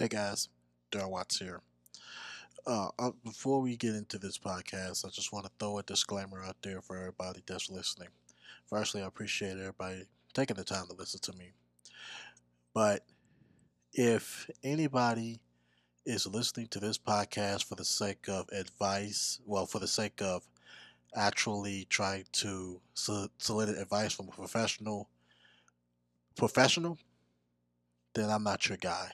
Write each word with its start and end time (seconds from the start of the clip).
Hey 0.00 0.06
guys, 0.06 0.48
Daryl 0.92 1.10
Watts 1.10 1.40
here. 1.40 1.60
Uh, 2.64 2.90
uh, 3.00 3.10
before 3.24 3.60
we 3.60 3.76
get 3.76 3.96
into 3.96 4.16
this 4.16 4.38
podcast, 4.38 5.04
I 5.04 5.08
just 5.08 5.32
want 5.32 5.46
to 5.46 5.50
throw 5.58 5.78
a 5.78 5.82
disclaimer 5.82 6.40
out 6.40 6.54
there 6.62 6.80
for 6.80 6.96
everybody 6.96 7.42
that's 7.44 7.68
listening. 7.68 8.10
Firstly, 8.68 9.02
I 9.02 9.06
appreciate 9.06 9.58
everybody 9.58 10.04
taking 10.34 10.54
the 10.54 10.62
time 10.62 10.86
to 10.86 10.94
listen 10.94 11.18
to 11.22 11.32
me. 11.32 11.50
But 12.72 13.04
if 13.92 14.48
anybody 14.62 15.40
is 16.06 16.26
listening 16.26 16.68
to 16.68 16.80
this 16.80 16.98
podcast 16.98 17.64
for 17.64 17.74
the 17.74 17.84
sake 17.84 18.28
of 18.28 18.48
advice, 18.52 19.40
well, 19.46 19.66
for 19.66 19.80
the 19.80 19.88
sake 19.88 20.22
of 20.22 20.46
actually 21.16 21.86
trying 21.90 22.26
to 22.32 22.80
solicit 22.94 23.78
advice 23.78 24.12
from 24.14 24.28
a 24.28 24.32
professional, 24.32 25.08
professional, 26.36 26.98
then 28.14 28.30
I'm 28.30 28.44
not 28.44 28.68
your 28.68 28.78
guy. 28.78 29.12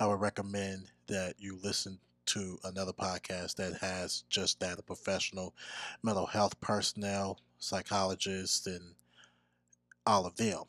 I 0.00 0.06
would 0.06 0.20
recommend 0.20 0.86
that 1.08 1.34
you 1.38 1.58
listen 1.62 1.98
to 2.24 2.58
another 2.64 2.92
podcast 2.94 3.56
that 3.56 3.76
has 3.82 4.24
just 4.30 4.58
that 4.60 4.78
a 4.78 4.82
professional 4.82 5.54
mental 6.02 6.24
health 6.24 6.58
personnel, 6.62 7.38
psychologists, 7.58 8.66
and 8.66 8.94
all 10.06 10.24
of 10.24 10.36
them. 10.36 10.62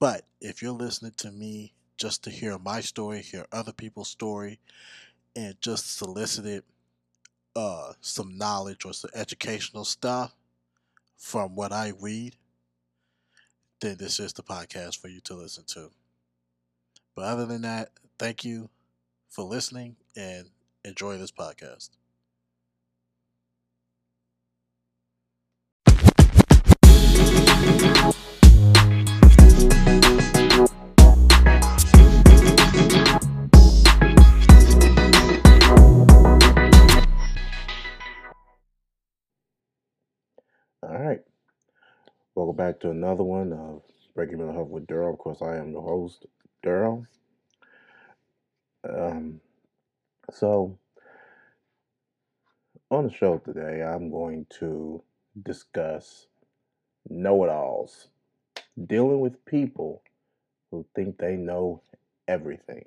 But 0.00 0.24
if 0.40 0.62
you're 0.62 0.72
listening 0.72 1.12
to 1.18 1.30
me 1.30 1.74
just 1.98 2.24
to 2.24 2.30
hear 2.30 2.58
my 2.58 2.80
story, 2.80 3.20
hear 3.20 3.44
other 3.52 3.74
people's 3.74 4.08
story, 4.08 4.58
and 5.36 5.60
just 5.60 5.98
solicited 5.98 6.62
uh, 7.54 7.92
some 8.00 8.38
knowledge 8.38 8.86
or 8.86 8.94
some 8.94 9.10
educational 9.14 9.84
stuff 9.84 10.34
from 11.18 11.54
what 11.54 11.72
I 11.72 11.92
read, 12.00 12.36
then 13.80 13.98
this 13.98 14.18
is 14.18 14.32
the 14.32 14.42
podcast 14.42 14.98
for 14.98 15.08
you 15.08 15.20
to 15.22 15.34
listen 15.34 15.64
to. 15.66 15.90
But 17.14 17.26
other 17.26 17.44
than 17.44 17.62
that, 17.62 17.90
thank 18.18 18.44
you 18.44 18.70
for 19.28 19.44
listening 19.44 19.96
and 20.16 20.48
enjoy 20.84 21.18
this 21.18 21.32
podcast. 21.32 21.90
All 40.82 40.96
right. 40.96 41.20
Welcome 42.34 42.56
back 42.56 42.80
to 42.80 42.90
another 42.90 43.24
one 43.24 43.52
of 43.52 43.82
Breaking 44.14 44.38
Mental 44.38 44.54
Health 44.54 44.68
with 44.68 44.86
Daryl. 44.86 45.12
Of 45.12 45.18
course, 45.18 45.42
I 45.42 45.56
am 45.56 45.72
the 45.72 45.80
host, 45.80 46.24
Daryl. 46.64 47.06
Um, 48.84 49.40
so, 50.32 50.78
on 52.90 53.04
the 53.06 53.12
show 53.12 53.38
today, 53.38 53.82
I'm 53.82 54.10
going 54.10 54.46
to 54.60 55.02
discuss 55.42 56.26
know 57.08 57.44
it 57.44 57.50
alls, 57.50 58.08
dealing 58.86 59.20
with 59.20 59.44
people 59.44 60.02
who 60.70 60.86
think 60.94 61.18
they 61.18 61.36
know 61.36 61.82
everything. 62.26 62.84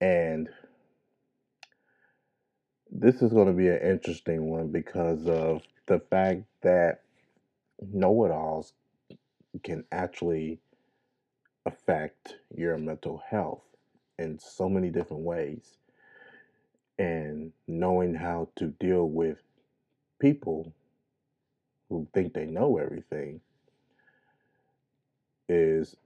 And 0.00 0.48
this 2.90 3.22
is 3.22 3.32
going 3.32 3.46
to 3.46 3.52
be 3.52 3.68
an 3.68 3.80
interesting 3.80 4.50
one 4.50 4.68
because 4.68 5.26
of 5.26 5.62
the 5.86 6.00
fact 6.10 6.42
that 6.62 7.02
know 7.80 8.24
it 8.24 8.30
alls 8.30 8.72
can 9.62 9.84
actually 9.92 10.60
affect 11.66 12.36
your 12.56 12.78
mental 12.78 13.22
health 13.30 13.62
in 14.18 14.38
so 14.38 14.68
many 14.68 14.90
different 14.90 15.22
ways. 15.24 15.76
And 16.98 17.52
knowing 17.68 18.14
how 18.14 18.48
to 18.56 18.68
deal 18.68 19.08
with 19.08 19.38
people 20.20 20.72
who 21.88 22.08
think 22.14 22.34
they 22.34 22.46
know 22.46 22.78
everything 22.78 23.40
is 25.48 25.96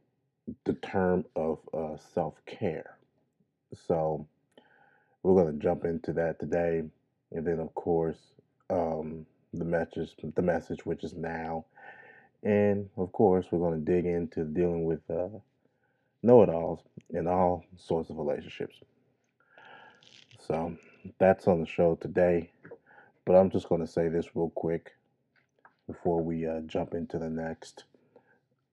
the 0.64 0.74
term 0.74 1.24
of 1.36 1.58
uh, 1.74 1.96
self 2.14 2.34
care. 2.46 2.98
So, 3.74 4.26
we're 5.22 5.42
going 5.42 5.58
to 5.58 5.62
jump 5.64 5.84
into 5.84 6.12
that 6.14 6.40
today. 6.40 6.84
And 7.32 7.46
then, 7.46 7.60
of 7.60 7.74
course, 7.74 8.18
um, 8.70 9.26
the 9.52 9.64
message, 9.64 10.14
the 10.34 10.42
message, 10.42 10.86
which 10.86 11.04
is 11.04 11.14
now. 11.14 11.66
And 12.46 12.88
of 12.96 13.10
course, 13.10 13.46
we're 13.50 13.58
going 13.58 13.84
to 13.84 13.92
dig 13.92 14.06
into 14.06 14.44
dealing 14.44 14.84
with 14.84 15.00
uh, 15.10 15.26
know 16.22 16.44
it 16.44 16.48
alls 16.48 16.78
in 17.10 17.26
all 17.26 17.64
sorts 17.76 18.08
of 18.08 18.18
relationships. 18.18 18.76
So 20.46 20.76
that's 21.18 21.48
on 21.48 21.60
the 21.60 21.66
show 21.66 21.96
today. 21.96 22.50
But 23.24 23.34
I'm 23.34 23.50
just 23.50 23.68
going 23.68 23.80
to 23.80 23.92
say 23.92 24.06
this 24.06 24.36
real 24.36 24.50
quick 24.50 24.92
before 25.88 26.22
we 26.22 26.46
uh, 26.46 26.60
jump 26.66 26.94
into 26.94 27.18
the 27.18 27.28
next 27.28 27.82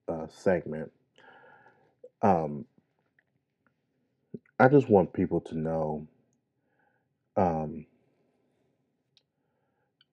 uh, 0.06 0.28
segment. 0.28 0.92
Um, 2.22 2.66
I 4.60 4.68
just 4.68 4.88
want 4.88 5.12
people 5.12 5.40
to 5.40 5.58
know 5.58 6.06
um, 7.36 7.86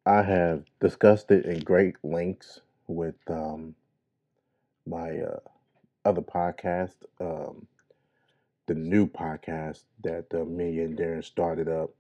I 0.04 0.24
have 0.24 0.64
discussed 0.80 1.30
it 1.30 1.46
in 1.46 1.60
great 1.60 1.98
lengths 2.04 2.62
with 2.92 3.16
um, 3.30 3.76
my 4.86 5.20
uh, 5.20 5.40
other 6.06 6.22
podcast, 6.22 6.96
um, 7.20 7.68
the 8.68 8.76
new 8.76 9.08
podcast 9.08 9.84
that 10.04 10.26
uh, 10.34 10.46
me 10.46 10.80
and 10.80 10.98
Darren 10.98 11.24
started 11.24 11.68
up, 11.68 11.92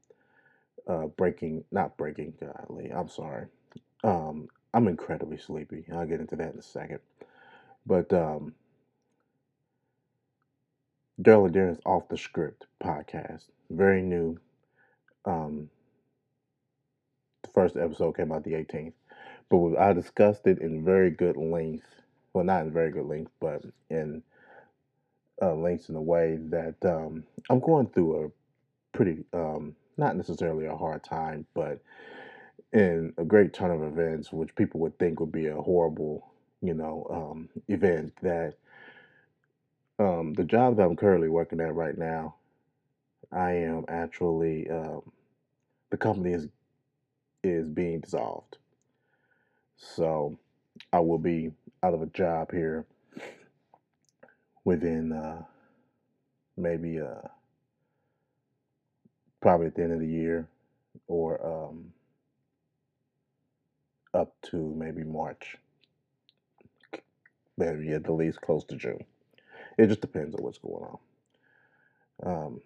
uh, 0.88 1.08
breaking, 1.08 1.64
not 1.72 1.98
breaking, 1.98 2.34
godly, 2.40 2.90
I'm 2.92 3.10
sorry. 3.10 3.48
Um, 4.04 4.48
I'm 4.74 4.88
incredibly 4.88 5.38
sleepy. 5.38 5.86
I'll 5.94 6.08
get 6.08 6.22
into 6.22 6.36
that 6.38 6.54
in 6.54 6.60
a 6.60 6.64
second. 6.64 7.00
But 7.86 8.12
um, 8.14 8.54
Daryl 11.22 11.46
and 11.46 11.56
Darren's 11.56 11.82
Off 11.86 12.08
the 12.10 12.18
Script 12.18 12.68
podcast, 12.84 13.46
very 13.70 14.02
new. 14.02 14.40
Um, 15.26 15.70
the 17.44 17.50
first 17.50 17.76
episode 17.76 18.18
came 18.18 18.32
out 18.32 18.44
the 18.44 18.54
18th, 18.54 18.94
but 19.52 19.78
I 19.78 19.94
discussed 19.94 20.48
it 20.48 20.60
in 20.62 20.86
very 20.86 21.12
good 21.12 21.38
length 21.38 21.86
well, 22.34 22.46
not 22.46 22.64
in 22.64 22.74
very 22.74 22.92
good 22.92 23.08
length, 23.08 23.32
but 23.42 23.64
in 23.92 24.24
uh, 25.42 25.56
lengths 25.56 25.90
in 25.90 25.96
a 25.96 26.02
way 26.02 26.38
that 26.50 26.76
um, 26.86 27.24
I'm 27.50 27.60
going 27.62 27.88
through 27.90 28.26
a 28.26 28.48
pretty, 28.98 29.26
um, 29.34 29.76
not 29.98 30.18
necessarily 30.18 30.66
a 30.68 30.76
hard 30.78 31.04
time, 31.04 31.46
but 31.56 31.82
in 32.74 33.14
a 33.18 33.26
great 33.26 33.54
turn 33.54 33.72
of 33.72 33.84
events, 33.84 34.32
which 34.34 34.56
people 34.56 34.80
would 34.82 34.98
think 35.00 35.20
would 35.20 35.32
be 35.32 35.48
a 35.48 35.56
horrible, 35.62 36.32
you 36.62 36.74
know, 36.74 37.08
um, 37.12 37.50
event. 37.70 38.14
That 38.24 38.56
um, 40.00 40.34
the 40.34 40.46
job 40.46 40.78
that 40.78 40.84
I'm 40.84 40.98
currently 40.98 41.30
working 41.30 41.62
at 41.62 41.76
right 41.76 41.98
now, 41.98 42.36
I 43.32 43.54
am 43.54 43.86
actually 43.90 44.70
um, 44.70 45.02
the 45.92 45.98
company 45.98 46.34
is 46.34 46.48
is 47.44 47.70
being 47.70 48.02
dissolved. 48.02 48.58
So 49.82 50.38
I 50.94 51.00
will 51.00 51.20
be 51.20 51.52
out 51.84 51.94
of 51.94 52.02
a 52.02 52.08
job 52.08 52.52
here 52.52 52.86
within 54.66 55.12
uh, 55.14 55.44
maybe 56.58 57.00
uh, 57.02 57.28
probably 59.42 59.68
at 59.68 59.76
the 59.76 59.84
end 59.84 59.94
of 59.94 60.00
the 60.00 60.08
year 60.08 60.48
or 61.08 61.70
um, 61.70 61.94
up 64.14 64.34
to 64.52 64.58
maybe 64.78 65.04
March. 65.04 65.58
Maybe 67.58 67.92
at 67.94 68.04
the 68.06 68.14
least 68.14 68.42
close 68.42 68.64
to 68.66 68.76
June. 68.78 69.06
It 69.78 69.88
just 69.88 70.02
depends 70.02 70.36
on 70.36 70.44
what's 70.44 70.60
going 70.60 70.86
on. 70.86 71.00
Um, 72.26 72.62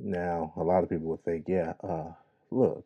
now, 0.00 0.52
a 0.56 0.62
lot 0.62 0.84
of 0.84 0.90
people 0.90 1.08
would 1.08 1.24
think, 1.24 1.46
yeah, 1.48 1.74
uh, 1.82 2.12
look, 2.50 2.84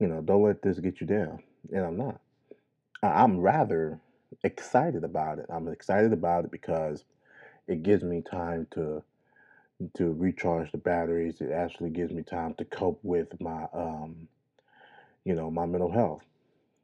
you 0.00 0.08
know, 0.08 0.20
don't 0.22 0.42
let 0.44 0.62
this 0.62 0.80
get 0.80 1.00
you 1.00 1.06
down. 1.06 1.42
And 1.72 1.84
I'm 1.84 1.96
not. 1.96 2.20
I'm 3.02 3.38
rather 3.40 4.00
excited 4.44 5.04
about 5.04 5.38
it. 5.38 5.46
I'm 5.50 5.68
excited 5.68 6.12
about 6.12 6.44
it 6.44 6.50
because 6.50 7.04
it 7.68 7.82
gives 7.82 8.04
me 8.04 8.22
time 8.22 8.66
to 8.72 9.02
to 9.96 10.12
recharge 10.12 10.72
the 10.72 10.78
batteries. 10.78 11.40
It 11.40 11.52
actually 11.52 11.90
gives 11.90 12.12
me 12.12 12.22
time 12.22 12.54
to 12.54 12.64
cope 12.64 13.00
with 13.02 13.40
my 13.40 13.66
um, 13.72 14.28
you 15.24 15.34
know, 15.34 15.50
my 15.50 15.66
mental 15.66 15.92
health, 15.92 16.22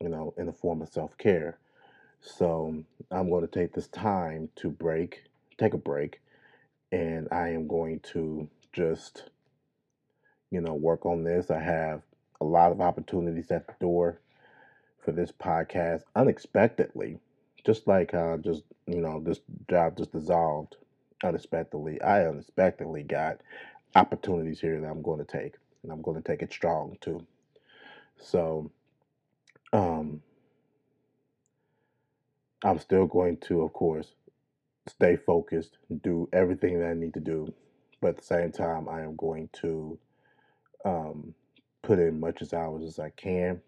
you 0.01 0.09
know, 0.09 0.35
in 0.37 0.47
the 0.47 0.53
form 0.53 0.83
of 0.83 0.89
self-care. 0.89 1.59
So 2.21 2.85
I'm 3.11 3.31
going 3.31 3.47
to 3.47 3.61
take 3.61 3.75
this 3.75 3.89
time 3.89 4.51
to 4.57 4.71
break, 4.71 5.25
take 5.59 5.75
a 5.75 5.79
break, 5.79 6.21
and 6.93 7.29
I 7.33 7.49
am 7.51 7.69
going 7.69 8.01
to 8.13 8.49
just, 8.73 9.31
you 10.51 10.61
know, 10.61 10.75
work 10.75 11.07
on 11.07 11.25
this. 11.25 11.51
I 11.51 11.61
have 11.61 12.03
a 12.41 12.45
lot 12.45 12.73
of 12.73 12.81
opportunities 12.81 13.51
at 13.51 13.67
the 13.67 13.75
door 13.81 14.21
for 15.05 15.13
this 15.13 15.33
podcast 15.33 16.03
unexpectedly 16.17 17.19
just 17.65 17.87
like 17.87 18.15
uh, 18.15 18.37
just 18.39 18.63
you 18.87 19.01
know 19.01 19.21
this 19.21 19.41
job 19.69 19.97
just 19.97 20.13
dissolved 20.13 20.77
unexpectedly. 21.25 22.01
I 22.03 22.27
unexpectedly 22.27 23.03
got 23.03 23.41
opportunities 23.95 24.61
here 24.61 24.81
that 24.81 24.87
I'm 24.87 25.03
going 25.03 25.25
to 25.25 25.25
take, 25.25 25.55
and 25.83 25.91
I'm 25.91 26.03
going 26.03 26.21
to 26.21 26.29
take 26.29 26.43
it 26.43 26.53
strong 26.53 26.97
too. 27.01 27.27
So, 28.19 28.71
um, 29.73 30.23
I'm 32.63 32.79
still 32.79 33.07
going 33.07 33.39
to, 33.49 33.63
of 33.63 33.73
course, 33.73 34.09
stay 34.89 35.17
focused, 35.17 35.79
do 36.03 36.29
everything 36.33 36.79
that 36.81 36.89
I 36.89 36.95
need 36.95 37.15
to 37.15 37.21
do, 37.21 37.53
but 38.01 38.09
at 38.09 38.17
the 38.19 38.25
same 38.25 38.53
time, 38.53 38.89
I 38.89 39.03
am 39.03 39.17
going 39.17 39.49
to 39.63 39.99
um, 40.85 41.35
put 41.83 41.99
in 41.99 42.09
as 42.09 42.15
much 42.15 42.43
as 42.43 42.53
hours 42.53 42.85
as 42.85 42.99
I 42.99 43.11
can, 43.11 43.61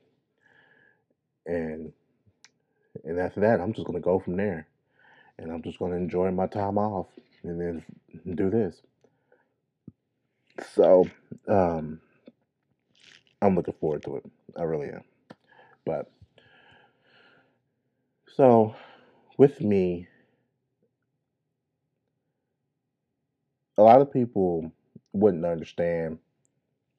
and 1.46 1.92
and 3.04 3.18
after 3.18 3.40
that, 3.40 3.60
I'm 3.60 3.72
just 3.72 3.86
going 3.86 3.98
to 3.98 4.04
go 4.04 4.18
from 4.18 4.36
there, 4.36 4.66
and 5.38 5.52
I'm 5.52 5.62
just 5.62 5.78
going 5.78 5.92
to 5.92 5.98
enjoy 5.98 6.30
my 6.30 6.46
time 6.46 6.78
off, 6.78 7.08
and 7.42 7.60
then 7.60 7.84
do 8.34 8.50
this. 8.50 8.80
So, 10.74 11.06
um, 11.48 12.00
I'm 13.42 13.54
looking 13.54 13.74
forward 13.74 14.02
to 14.04 14.16
it. 14.16 14.24
I 14.56 14.62
really 14.62 14.88
am. 14.88 15.04
But 15.84 16.10
so, 18.34 18.74
with 19.38 19.60
me, 19.60 20.08
a 23.78 23.82
lot 23.82 24.00
of 24.00 24.12
people 24.12 24.72
wouldn't 25.12 25.44
understand 25.44 26.18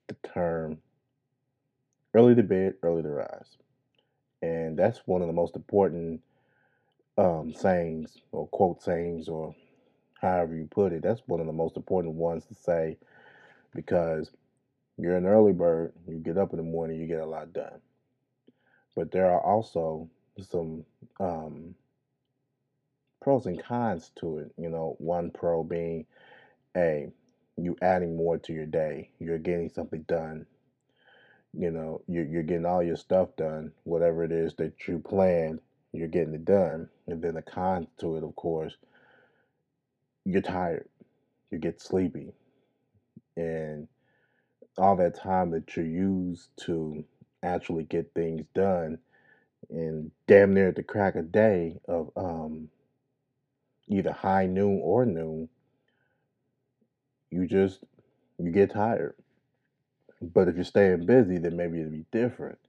the 0.08 0.16
term 0.34 0.78
early 2.14 2.36
to 2.36 2.44
bed, 2.44 2.76
early 2.84 3.02
to 3.04 3.10
rise. 3.10 3.58
And 4.42 4.78
that's 4.78 5.02
one 5.06 5.22
of 5.22 5.28
the 5.28 5.34
most 5.34 5.56
important 5.56 6.22
um, 7.18 7.54
sayings 7.54 8.18
or 8.32 8.48
quote 8.48 8.82
sayings 8.82 9.28
or 9.28 9.56
however 10.22 10.56
you 10.56 10.68
put 10.70 10.94
it. 10.94 11.04
That's 11.04 11.22
one 11.28 11.40
of 11.40 11.48
the 11.48 11.54
most 11.54 11.78
important 11.78 12.16
ones 12.16 12.46
to 12.46 12.56
say 12.56 12.98
because 13.74 14.32
you're 14.98 15.16
an 15.16 15.26
early 15.26 15.54
bird, 15.54 15.94
you 16.08 16.18
get 16.18 16.38
up 16.38 16.52
in 16.52 16.58
the 16.58 16.64
morning, 16.64 17.00
you 17.00 17.08
get 17.08 17.20
a 17.20 17.26
lot 17.26 17.54
done. 17.54 17.80
But 18.96 19.12
there 19.12 19.32
are 19.32 19.42
also 19.42 20.10
some 20.40 20.86
um, 21.20 21.76
pros 23.22 23.46
and 23.46 23.62
cons 23.62 24.12
to 24.20 24.40
it. 24.40 24.52
You 24.58 24.70
know, 24.70 24.96
one 25.00 25.32
pro 25.32 25.64
being 25.64 26.06
a 26.76 27.10
you 27.58 27.76
adding 27.82 28.16
more 28.16 28.38
to 28.38 28.54
your 28.54 28.66
day, 28.66 29.10
you're 29.20 29.40
getting 29.40 29.70
something 29.70 30.04
done. 30.04 30.46
You 31.54 31.72
know, 31.72 32.02
you're, 32.08 32.26
you're 32.26 32.44
getting 32.44 32.66
all 32.66 32.84
your 32.84 32.98
stuff 32.98 33.30
done, 33.38 33.74
whatever 33.84 34.24
it 34.24 34.32
is 34.32 34.56
that 34.56 34.88
you 34.88 35.00
planned, 35.00 35.60
you're 35.94 36.08
getting 36.08 36.34
it 36.36 36.46
done. 36.46 36.90
And 37.08 37.22
then 37.22 37.36
the 37.36 37.44
cons 37.44 37.88
to 38.00 38.18
it, 38.18 38.24
of 38.24 38.36
course, 38.36 38.76
you're 40.26 40.42
tired, 40.42 40.90
you 41.52 41.60
get 41.60 41.82
sleepy, 41.82 42.34
and 43.38 43.88
all 44.78 44.96
that 44.98 45.16
time 45.16 45.52
that 45.52 45.78
you 45.78 45.84
use 45.84 46.50
to 46.62 47.06
actually 47.44 47.84
get 47.86 48.12
things 48.16 48.46
done 48.56 48.98
and 49.70 50.12
damn 50.28 50.54
near 50.54 50.70
at 50.70 50.76
the 50.76 50.84
crack 50.84 51.16
of 51.16 51.32
day 51.32 51.78
of 51.88 52.12
um, 52.16 52.70
either 53.90 54.12
high 54.12 54.46
noon 54.48 54.82
or 54.84 55.06
noon, 55.06 55.50
you 57.32 57.48
just 57.48 57.82
you 58.40 58.52
get 58.52 58.72
tired. 58.74 59.16
But 60.22 60.48
if 60.48 60.56
you're 60.56 60.66
staying 60.66 61.06
busy, 61.06 61.38
then 61.38 61.56
maybe 61.58 61.80
it'll 61.80 61.92
be 61.92 62.06
different. 62.12 62.60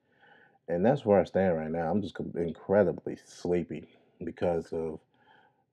And 0.68 0.84
that's 0.84 1.04
where 1.04 1.20
I 1.20 1.24
stand 1.24 1.56
right 1.56 1.70
now. 1.70 1.90
I'm 1.90 2.02
just 2.02 2.18
incredibly 2.36 3.16
sleepy 3.26 3.88
because 4.24 4.72
of 4.72 5.00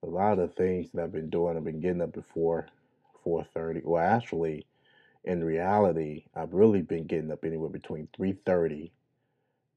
a 0.02 0.06
lot 0.06 0.38
of 0.38 0.54
things 0.54 0.90
that 0.92 1.04
I've 1.04 1.12
been 1.12 1.30
doing. 1.30 1.56
I've 1.56 1.64
been 1.64 1.80
getting 1.80 2.02
up 2.02 2.12
before 2.12 2.68
4:30. 3.24 3.82
Well, 3.84 4.02
actually, 4.02 4.66
in 5.24 5.44
reality, 5.44 6.24
I've 6.34 6.54
really 6.54 6.82
been 6.82 7.06
getting 7.06 7.30
up 7.32 7.44
anywhere 7.44 7.70
between 7.70 8.08
3:30 8.16 8.92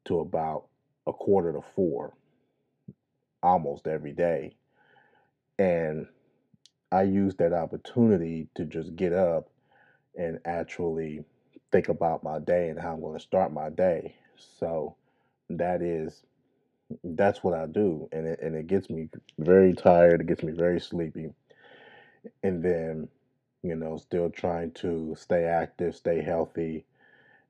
to 0.05 0.19
about 0.19 0.67
a 1.07 1.13
quarter 1.13 1.51
to 1.53 1.61
4 1.75 2.13
almost 3.43 3.87
every 3.87 4.13
day. 4.13 4.55
And 5.57 6.07
I 6.91 7.03
use 7.03 7.35
that 7.35 7.53
opportunity 7.53 8.47
to 8.55 8.65
just 8.65 8.95
get 8.95 9.13
up 9.13 9.49
and 10.17 10.39
actually 10.45 11.23
think 11.71 11.89
about 11.89 12.23
my 12.23 12.39
day 12.39 12.69
and 12.69 12.79
how 12.79 12.93
I'm 12.93 13.01
going 13.01 13.17
to 13.17 13.23
start 13.23 13.53
my 13.53 13.69
day. 13.69 14.15
So 14.59 14.95
that 15.49 15.81
is 15.81 16.23
that's 17.03 17.43
what 17.43 17.53
I 17.55 17.67
do, 17.67 18.09
and 18.11 18.27
it 18.27 18.39
and 18.41 18.55
it 18.55 18.67
gets 18.67 18.89
me 18.89 19.09
very 19.39 19.73
tired. 19.73 20.21
It 20.21 20.27
gets 20.27 20.43
me 20.43 20.53
very 20.53 20.79
sleepy, 20.81 21.31
and 22.43 22.63
then 22.63 23.09
you 23.63 23.75
know 23.75 23.97
still 23.97 24.29
trying 24.29 24.71
to 24.73 25.15
stay 25.17 25.45
active, 25.45 25.95
stay 25.95 26.21
healthy, 26.21 26.85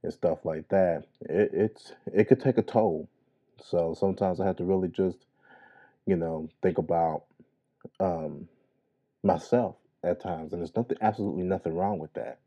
and 0.04 0.14
stuff 0.14 0.46
like 0.46 0.70
that. 0.70 1.06
It, 1.22 1.52
it's 1.54 1.94
it 2.14 2.26
could 2.30 2.42
take 2.42 2.58
a 2.60 2.64
toll. 2.64 3.10
So 3.64 3.96
sometimes 4.00 4.40
I 4.40 4.48
have 4.48 4.58
to 4.58 4.66
really 4.66 4.90
just 4.90 5.20
you 6.08 6.18
know 6.18 6.50
think 6.64 6.78
about 6.80 7.24
um, 8.00 8.48
myself 9.24 9.76
at 10.04 10.22
times, 10.22 10.54
and 10.54 10.62
there's 10.62 10.76
nothing 10.76 10.98
absolutely 11.02 11.44
nothing 11.44 11.76
wrong 11.76 12.00
with 12.00 12.14
that. 12.14 12.40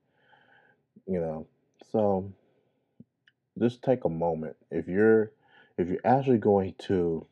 You 1.07 1.21
know, 1.21 1.47
so 1.91 2.31
just 3.59 3.83
take 3.83 4.05
a 4.05 4.09
moment 4.09 4.57
if 4.71 4.89
you're 4.89 5.33
if 5.79 5.89
you're 5.89 5.99
actually 6.05 6.39
going 6.39 6.75
to 6.79 7.27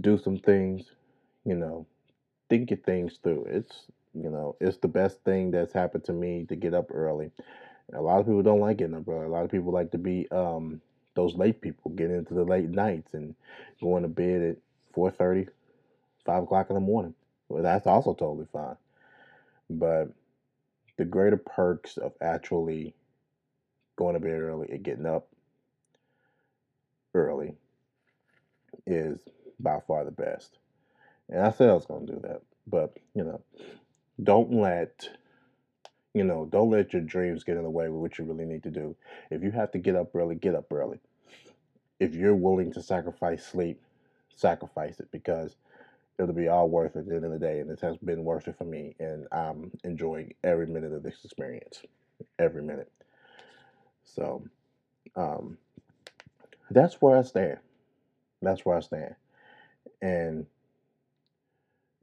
do 0.00 0.18
some 0.18 0.38
things, 0.38 0.90
you 1.44 1.54
know, 1.54 1.86
think 2.48 2.70
your 2.70 2.78
things 2.78 3.18
through. 3.22 3.46
It's 3.48 3.86
you 4.14 4.30
know, 4.30 4.56
it's 4.60 4.78
the 4.78 4.88
best 4.88 5.22
thing 5.24 5.50
that's 5.50 5.72
happened 5.72 6.04
to 6.04 6.12
me 6.12 6.46
to 6.48 6.56
get 6.56 6.74
up 6.74 6.90
early. 6.92 7.30
A 7.92 8.00
lot 8.00 8.20
of 8.20 8.26
people 8.26 8.42
don't 8.42 8.60
like 8.60 8.78
getting 8.78 8.96
up 8.96 9.08
early. 9.08 9.26
A 9.26 9.28
lot 9.28 9.44
of 9.44 9.50
people 9.50 9.72
like 9.72 9.90
to 9.92 9.98
be 9.98 10.26
um, 10.30 10.80
those 11.14 11.34
late 11.36 11.60
people, 11.60 11.90
getting 11.92 12.16
into 12.16 12.34
the 12.34 12.44
late 12.44 12.68
nights 12.68 13.14
and 13.14 13.34
going 13.80 14.02
to 14.02 14.08
bed 14.08 14.42
at 14.42 14.56
4.30, 14.96 15.48
5 16.24 16.42
o'clock 16.42 16.70
in 16.70 16.74
the 16.74 16.80
morning. 16.80 17.14
Well, 17.48 17.62
that's 17.62 17.86
also 17.86 18.14
totally 18.14 18.46
fine. 18.52 18.76
But 19.68 20.08
the 20.96 21.04
greater 21.04 21.36
perks 21.36 21.98
of 21.98 22.12
actually 22.20 22.94
going 23.96 24.14
to 24.14 24.20
bed 24.20 24.40
early 24.40 24.68
and 24.70 24.84
getting 24.84 25.06
up 25.06 25.28
early 27.14 27.54
is 28.86 29.20
by 29.58 29.80
far 29.86 30.04
the 30.04 30.10
best. 30.10 30.58
And 31.28 31.42
I 31.42 31.50
said 31.50 31.70
I 31.70 31.74
was 31.74 31.86
going 31.86 32.06
to 32.06 32.12
do 32.14 32.20
that. 32.22 32.42
But, 32.66 32.96
you 33.14 33.24
know, 33.24 33.42
don't 34.22 34.52
let 34.52 35.08
you 36.16 36.24
know, 36.24 36.48
don't 36.50 36.70
let 36.70 36.94
your 36.94 37.02
dreams 37.02 37.44
get 37.44 37.58
in 37.58 37.62
the 37.62 37.68
way 37.68 37.90
with 37.90 38.00
what 38.00 38.18
you 38.18 38.24
really 38.24 38.46
need 38.46 38.62
to 38.62 38.70
do. 38.70 38.96
If 39.30 39.42
you 39.42 39.50
have 39.50 39.70
to 39.72 39.78
get 39.78 39.96
up 39.96 40.14
early, 40.14 40.34
get 40.34 40.54
up 40.54 40.72
early. 40.72 40.98
If 42.00 42.14
you're 42.14 42.34
willing 42.34 42.72
to 42.72 42.82
sacrifice 42.82 43.44
sleep, 43.44 43.82
sacrifice 44.34 44.98
it 44.98 45.10
because 45.12 45.56
it'll 46.18 46.34
be 46.34 46.48
all 46.48 46.70
worth 46.70 46.96
it 46.96 47.00
at 47.00 47.08
the 47.08 47.16
end 47.16 47.26
of 47.26 47.32
the 47.32 47.38
day. 47.38 47.60
And 47.60 47.70
it 47.70 47.80
has 47.80 47.98
been 47.98 48.24
worth 48.24 48.48
it 48.48 48.56
for 48.56 48.64
me. 48.64 48.94
And 48.98 49.26
I'm 49.30 49.70
enjoying 49.84 50.32
every 50.42 50.66
minute 50.66 50.94
of 50.94 51.02
this 51.02 51.22
experience. 51.22 51.82
Every 52.38 52.62
minute. 52.62 52.90
So 54.06 54.44
um, 55.14 55.58
that's 56.70 57.00
where 57.02 57.18
I 57.18 57.22
stand. 57.22 57.58
That's 58.42 58.64
where 58.64 58.76
I 58.76 58.80
stand. 58.80 59.14
And 60.00 60.46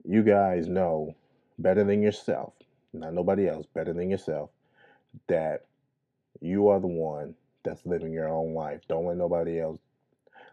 you 0.04 0.24
guys 0.24 0.68
know 0.68 1.16
better 1.58 1.84
than 1.84 2.02
yourself, 2.02 2.54
not 2.94 3.14
nobody 3.14 3.48
else, 3.48 3.66
better 3.74 3.94
than 3.94 4.10
yourself, 4.10 4.50
that 5.28 5.66
you 6.42 6.68
are 6.68 6.80
the 6.80 6.88
one 6.88 7.36
that's 7.64 7.86
living 7.86 8.14
your 8.14 8.28
own 8.30 8.54
life. 8.54 8.82
Don't 8.88 9.06
let 9.06 9.18
nobody 9.18 9.60
else 9.60 9.80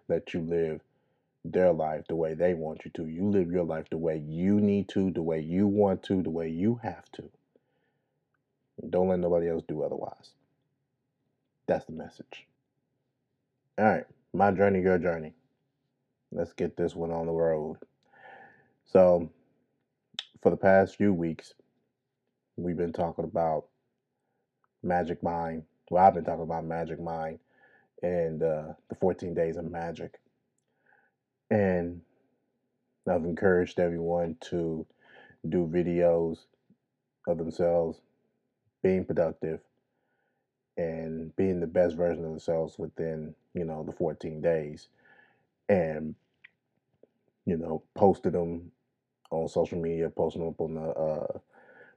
let 0.09 0.35
you 0.35 0.41
live 0.41 0.81
their 1.45 1.73
life 1.73 2.05
the 2.09 2.17
way 2.17 2.35
they 2.35 2.55
want 2.55 2.85
you 2.85 2.91
to. 2.93 3.07
You 3.07 3.31
live 3.31 3.51
your 3.51 3.65
life 3.65 3.87
the 3.91 3.99
way 3.99 4.19
you 4.19 4.61
need 4.61 4.89
to, 4.91 5.11
the 5.11 5.23
way 5.23 5.41
you 5.41 5.67
want 5.67 6.03
to, 6.05 6.23
the 6.23 6.31
way 6.31 6.49
you 6.49 6.81
have 6.83 7.11
to. 7.13 7.31
Don't 8.89 9.09
let 9.09 9.19
nobody 9.19 9.49
else 9.49 9.65
do 9.67 9.83
otherwise. 9.83 10.31
That's 11.71 11.85
the 11.85 11.93
message. 11.93 12.49
All 13.79 13.85
right, 13.85 14.05
my 14.35 14.51
journey, 14.51 14.81
your 14.81 14.99
journey. 14.99 15.35
Let's 16.33 16.53
get 16.53 16.77
this 16.77 16.97
one 16.97 17.13
on 17.13 17.27
the 17.27 17.33
road. 17.33 17.77
So, 18.87 19.31
for 20.43 20.51
the 20.51 20.57
past 20.57 20.97
few 20.97 21.15
weeks, 21.15 21.55
we've 22.57 22.77
been 22.77 22.93
talking 22.93 23.25
about 23.25 23.67
Magic 24.83 25.23
Mind. 25.23 25.63
Well, 25.93 26.05
I've 26.05 26.15
been 26.15 26.25
talking 26.25 26.43
about 26.43 26.65
Magic 26.65 27.01
Mind 27.01 27.39
and 28.03 28.43
uh, 28.43 28.73
the 28.89 28.97
14 29.01 29.33
Days 29.33 29.57
of 29.57 29.71
Magic. 29.71 30.19
And 31.53 32.01
I've 33.09 33.23
encouraged 33.23 33.79
everyone 33.79 34.39
to 34.51 34.85
do 35.49 35.71
videos 35.73 36.39
of 37.29 37.39
themselves 37.39 38.01
being 38.83 39.05
productive 39.05 39.61
and 40.81 41.37
being 41.37 41.61
the 41.61 41.67
best 41.67 41.95
version 41.95 42.25
of 42.25 42.31
themselves 42.31 42.79
within, 42.79 43.35
you 43.53 43.65
know, 43.65 43.85
the 43.85 43.93
14 43.93 44.41
days. 44.41 44.89
And, 45.69 46.15
you 47.45 47.59
know, 47.59 47.83
posted 47.95 48.33
them 48.33 48.73
on 49.31 49.47
social 49.49 49.79
media, 49.79 50.09
post 50.09 50.37
them 50.37 50.49
up 50.49 50.61
on 50.61 50.75
the 50.75 50.81
uh, 50.81 51.39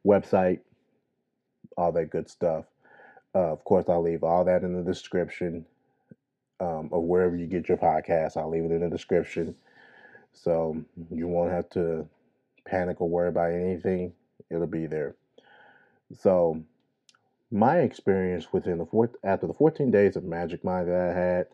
website, 0.05 0.59
all 1.77 1.93
that 1.93 2.09
good 2.09 2.29
stuff. 2.29 2.65
Uh, 3.33 3.53
of 3.53 3.63
course, 3.63 3.85
I'll 3.87 4.03
leave 4.03 4.23
all 4.23 4.43
that 4.43 4.63
in 4.63 4.75
the 4.75 4.83
description 4.83 5.65
um, 6.59 6.89
of 6.91 7.03
wherever 7.03 7.37
you 7.37 7.47
get 7.47 7.69
your 7.69 7.77
podcast. 7.77 8.35
I'll 8.35 8.49
leave 8.49 8.65
it 8.65 8.71
in 8.71 8.81
the 8.81 8.89
description. 8.89 9.55
So 10.33 10.83
you 11.09 11.27
won't 11.27 11.51
have 11.51 11.69
to 11.71 12.05
panic 12.65 12.99
or 12.99 13.09
worry 13.09 13.29
about 13.29 13.51
anything. 13.51 14.13
It'll 14.49 14.67
be 14.67 14.87
there. 14.87 15.15
So 16.19 16.63
my 17.53 17.79
experience 17.79 18.51
within 18.51 18.79
the 18.79 18.85
fourth 18.85 19.15
after 19.23 19.45
the 19.45 19.53
14 19.53 19.91
days 19.91 20.15
of 20.15 20.23
Magic 20.23 20.63
Mind 20.63 20.87
that 20.89 20.99
I 20.99 21.13
had, 21.13 21.47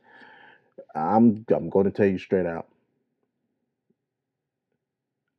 I'm 0.95 1.45
I'm 1.53 1.69
going 1.69 1.85
to 1.85 1.91
tell 1.91 2.05
you 2.05 2.17
straight 2.17 2.45
out. 2.45 2.67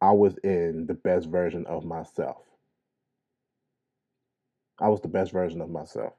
I 0.03 0.13
was 0.13 0.37
in 0.39 0.87
the 0.87 0.95
best 0.95 1.29
version 1.29 1.67
of 1.67 1.85
myself. 1.85 2.43
I 4.79 4.89
was 4.89 5.01
the 5.01 5.09
best 5.09 5.33
version 5.33 5.63
of 5.63 5.71
myself 5.71 6.13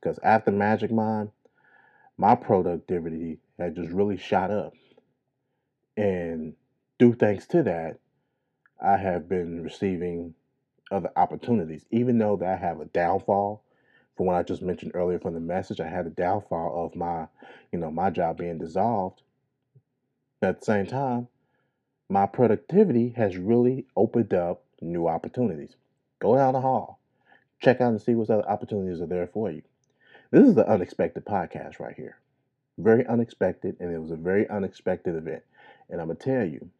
because 0.00 0.18
after 0.22 0.50
Magic 0.50 0.90
Mind, 0.90 1.30
my 2.18 2.34
productivity 2.34 3.38
had 3.58 3.76
just 3.76 3.90
really 3.90 4.16
shot 4.16 4.50
up. 4.50 4.74
And 5.96 6.54
due 6.98 7.14
thanks 7.14 7.46
to 7.48 7.62
that, 7.62 7.98
I 8.84 8.96
have 8.96 9.28
been 9.28 9.62
receiving 9.62 10.34
other 10.90 11.10
opportunities. 11.16 11.84
Even 11.92 12.18
though 12.18 12.36
that 12.36 12.48
I 12.48 12.56
have 12.56 12.80
a 12.80 12.86
downfall 12.86 13.62
from 14.16 14.26
what 14.26 14.36
I 14.36 14.42
just 14.42 14.62
mentioned 14.62 14.92
earlier 14.94 15.18
from 15.18 15.34
the 15.34 15.40
message, 15.40 15.80
I 15.80 15.88
had 15.88 16.06
a 16.06 16.10
downfall 16.10 16.84
of 16.84 16.96
my, 16.96 17.26
you 17.72 17.78
know, 17.78 17.90
my 17.90 18.10
job 18.10 18.38
being 18.38 18.58
dissolved. 18.58 19.22
At 20.42 20.60
the 20.60 20.64
same 20.64 20.86
time, 20.86 21.28
my 22.08 22.26
productivity 22.26 23.14
has 23.16 23.36
really 23.36 23.86
opened 23.96 24.34
up 24.34 24.62
new 24.80 25.08
opportunities. 25.08 25.74
Go 26.20 26.36
down 26.36 26.52
the 26.52 26.60
hall, 26.60 27.00
check 27.60 27.80
out 27.80 27.90
and 27.90 28.00
see 28.00 28.14
what 28.14 28.30
other 28.30 28.48
opportunities 28.48 29.00
are 29.00 29.06
there 29.06 29.26
for 29.26 29.50
you. 29.50 29.62
This 30.30 30.46
is 30.46 30.54
the 30.54 30.68
unexpected 30.68 31.24
podcast 31.24 31.80
right 31.80 31.94
here. 31.96 32.18
Very 32.78 33.06
unexpected, 33.06 33.76
and 33.80 33.92
it 33.92 33.98
was 33.98 34.10
a 34.10 34.16
very 34.16 34.48
unexpected 34.48 35.16
event. 35.16 35.42
And 35.88 36.00
I'm 36.00 36.08
going 36.08 36.18
to 36.18 36.24
tell 36.24 36.44
you, 36.44 36.70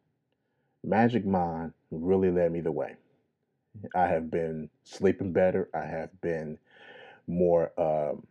Magic 0.83 1.25
Mind 1.25 1.73
really 1.89 2.31
led 2.31 2.51
me 2.51 2.61
the 2.61 2.71
way. 2.71 2.95
I 3.95 4.07
have 4.07 4.29
been 4.29 4.69
sleeping 4.83 5.33
better. 5.33 5.69
I 5.73 5.85
have 5.85 6.21
been 6.21 6.57
more 7.27 7.71
um, 7.79 8.25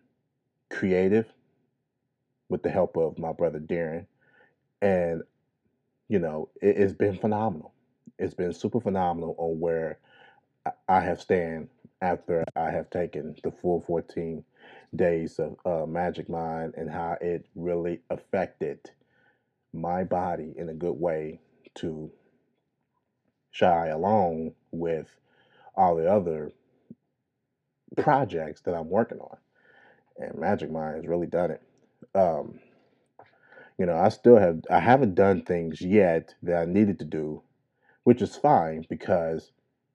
creative 0.70 1.26
with 2.48 2.62
the 2.62 2.70
help 2.70 2.96
of 2.96 3.18
my 3.18 3.32
brother 3.32 3.58
Darren. 3.58 4.06
And, 4.82 5.22
you 6.08 6.18
know, 6.18 6.50
it, 6.60 6.76
has 6.76 6.92
been 6.94 7.16
phenomenal. 7.16 7.72
It's 8.18 8.34
been 8.34 8.52
super 8.52 8.80
phenomenal 8.80 9.34
on 9.38 9.58
where 9.60 9.98
I 10.88 11.00
have 11.00 11.20
stand 11.20 11.68
after 12.00 12.44
I 12.56 12.70
have 12.70 12.90
taken 12.90 13.34
the 13.42 13.50
full 13.50 13.82
14 13.86 14.44
days 14.94 15.38
of 15.38 15.56
uh, 15.64 15.86
Magic 15.86 16.28
Mind 16.28 16.74
and 16.76 16.90
how 16.90 17.16
it 17.20 17.46
really 17.54 18.00
affected 18.10 18.78
my 19.72 20.04
body 20.04 20.54
in 20.56 20.68
a 20.68 20.74
good 20.74 20.98
way 20.98 21.40
to 21.76 22.10
shy 23.50 23.88
along 23.88 24.52
with 24.70 25.08
all 25.76 25.96
the 25.96 26.10
other 26.10 26.52
projects 27.96 28.62
that 28.62 28.74
I'm 28.74 28.90
working 28.90 29.18
on. 29.20 29.36
And 30.18 30.38
Magic 30.38 30.70
Mind 30.70 30.96
has 30.96 31.06
really 31.06 31.26
done 31.26 31.52
it. 31.52 31.62
Um, 32.14 32.60
you 33.78 33.86
know, 33.86 33.96
I 33.96 34.08
still 34.10 34.36
have 34.36 34.62
I 34.70 34.80
haven't 34.80 35.14
done 35.14 35.42
things 35.42 35.80
yet 35.80 36.34
that 36.42 36.56
I 36.62 36.64
needed 36.64 36.98
to 37.00 37.04
do, 37.04 37.42
which 38.04 38.22
is 38.22 38.36
fine 38.36 38.86
because 38.88 39.52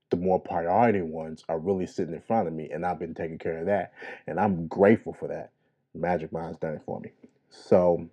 the 0.09 0.17
more 0.17 0.39
priority 0.39 1.01
ones 1.01 1.43
are 1.49 1.59
really 1.59 1.85
sitting 1.85 2.13
in 2.15 2.21
front 2.21 2.47
of 2.47 2.53
me 2.53 2.69
and 2.71 2.85
I've 2.85 2.99
been 2.99 3.13
taking 3.13 3.37
care 3.37 3.59
of 3.59 3.67
that. 3.67 3.93
And 4.27 4.39
I'm 4.39 4.67
grateful 4.67 5.13
for 5.13 5.27
that. 5.29 5.51
Magic 5.95 6.31
Mind's 6.31 6.57
done 6.59 6.75
it 6.75 6.81
for 6.85 6.99
me. 6.99 7.11
So 7.49 8.09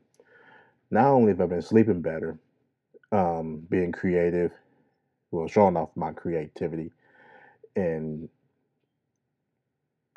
not 0.90 1.06
only 1.06 1.32
have 1.32 1.40
I 1.40 1.46
been 1.46 1.62
sleeping 1.62 2.02
better, 2.02 2.38
um, 3.12 3.66
being 3.70 3.92
creative, 3.92 4.52
well, 5.30 5.48
showing 5.48 5.76
off 5.76 5.90
my 5.96 6.12
creativity 6.12 6.92
and 7.76 8.28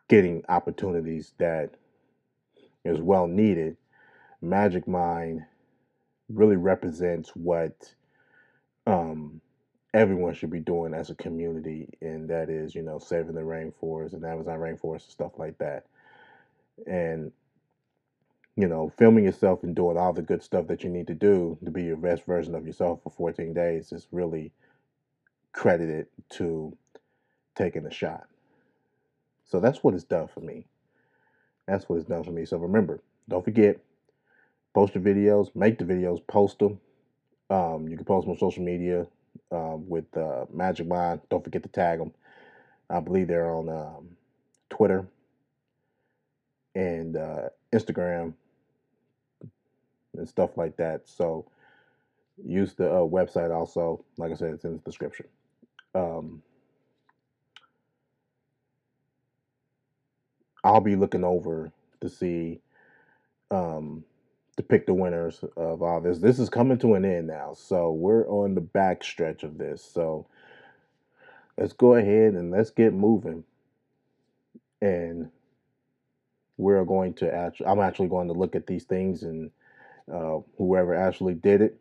getting 0.10 0.44
opportunities 0.50 1.34
that 1.40 1.72
is 2.86 3.00
well 3.00 3.28
needed, 3.28 3.78
Magic 4.42 4.88
Mind 4.88 5.44
really 6.30 6.58
represents 6.58 7.32
what 7.36 7.94
um, 8.88 9.42
everyone 9.94 10.34
should 10.34 10.52
be 10.52 10.60
doing 10.60 10.94
as 10.94 11.10
a 11.10 11.16
community, 11.16 11.90
and 12.02 12.30
that 12.30 12.50
is, 12.50 12.76
you 12.76 12.82
know, 12.82 13.00
saving 13.00 13.36
the 13.36 13.42
rainforest 13.42 14.14
and 14.14 14.26
Amazon 14.26 14.60
rainforest 14.60 15.04
and 15.06 15.12
stuff 15.12 15.34
like 15.38 15.58
that. 15.60 15.86
And 16.88 17.32
you 18.58 18.68
know, 18.68 18.92
filming 18.98 19.24
yourself 19.24 19.64
and 19.64 19.74
doing 19.74 19.98
all 19.98 20.12
the 20.12 20.22
good 20.22 20.44
stuff 20.44 20.68
that 20.68 20.84
you 20.84 20.90
need 20.90 21.08
to 21.08 21.14
do 21.14 21.58
to 21.64 21.72
be 21.72 21.84
your 21.84 21.96
best 21.96 22.26
version 22.26 22.56
of 22.56 22.68
yourself 22.68 23.00
for 23.04 23.10
14 23.10 23.54
days 23.54 23.94
is 23.94 24.08
really 24.12 24.52
credited 25.54 26.08
to 26.32 26.76
taking 27.56 27.86
a 27.86 27.92
shot. 27.92 28.28
So 29.50 29.60
that's 29.60 29.84
what 29.84 29.96
it's 29.96 30.04
done 30.04 30.28
for 30.28 30.42
me. 30.42 30.66
That's 31.68 31.90
what 31.90 31.98
it's 31.98 32.08
done 32.08 32.24
for 32.24 32.32
me. 32.32 32.46
So 32.46 32.58
remember, 32.58 33.02
don't 33.28 33.44
forget, 33.44 33.80
post 34.74 34.94
your 34.94 35.04
videos, 35.04 35.56
make 35.56 35.80
the 35.80 35.86
videos, 35.86 36.26
post 36.28 36.60
them. 36.60 36.80
Um, 37.50 37.88
you 37.88 37.98
can 37.98 38.06
post 38.06 38.26
them 38.26 38.32
on 38.32 38.38
social 38.38 38.64
media 38.64 39.08
um, 39.52 39.90
with 39.90 40.06
uh, 40.16 40.46
Magic 40.54 40.88
Mind. 40.88 41.22
Don't 41.30 41.44
forget 41.44 41.64
to 41.64 41.70
tag 41.70 41.98
them. 41.98 42.14
I 42.90 43.00
believe 43.00 43.28
they're 43.28 43.54
on 43.54 43.70
um, 43.70 44.10
Twitter 44.70 45.08
and 46.76 47.18
uh, 47.18 47.50
Instagram 47.74 48.34
and 50.16 50.30
stuff 50.30 50.58
like 50.58 50.78
that. 50.78 51.02
So 51.08 51.46
use 52.44 52.74
the 52.76 52.90
uh, 52.90 53.00
website 53.00 53.56
also. 53.56 54.04
Like 54.18 54.32
I 54.32 54.36
said, 54.36 54.54
it's 54.54 54.66
in 54.66 54.74
the 54.74 54.80
description. 54.80 55.26
Um, 55.96 56.44
I'll 60.64 60.82
be 60.82 60.96
looking 60.96 61.24
over 61.24 61.72
to 62.02 62.10
see 62.10 62.60
um, 63.52 64.04
to 64.58 64.64
pick 64.64 64.86
the 64.86 64.94
winners 64.94 65.44
of 65.56 65.82
all 65.82 66.02
this. 66.02 66.20
This 66.20 66.40
is 66.40 66.50
coming 66.50 66.78
to 66.80 66.96
an 66.96 67.06
end 67.06 67.28
now, 67.28 67.54
so 67.54 67.92
we're 67.92 68.28
on 68.28 68.56
the 68.56 68.62
back 68.62 69.04
stretch 69.04 69.44
of 69.44 69.58
this. 69.58 69.84
So 69.84 70.28
let's 71.58 71.74
go 71.74 71.96
ahead 71.96 72.34
and 72.34 72.52
let's 72.52 72.70
get 72.70 72.94
moving. 72.94 73.44
And 74.82 75.30
we're 76.58 76.86
going 76.86 77.14
to 77.16 77.34
actually, 77.34 77.68
I'm 77.68 77.80
actually 77.80 78.10
going 78.10 78.28
to 78.28 78.34
look 78.34 78.56
at 78.56 78.68
these 78.68 78.84
things 78.84 79.24
and 79.24 79.52
uh, 80.14 80.40
whoever 80.58 80.94
actually 80.94 81.36
did 81.36 81.62
it, 81.62 81.80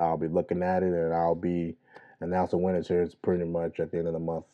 I'll 0.00 0.16
be 0.16 0.28
looking 0.28 0.62
at 0.62 0.82
it 0.82 0.92
and 0.92 1.14
I'll 1.14 1.34
be 1.34 1.76
announcing 2.20 2.62
winners 2.62 2.88
here. 2.88 3.02
It's 3.02 3.14
pretty 3.14 3.44
much 3.44 3.78
at 3.78 3.92
the 3.92 3.98
end 3.98 4.08
of 4.08 4.14
the 4.14 4.18
month 4.18 4.46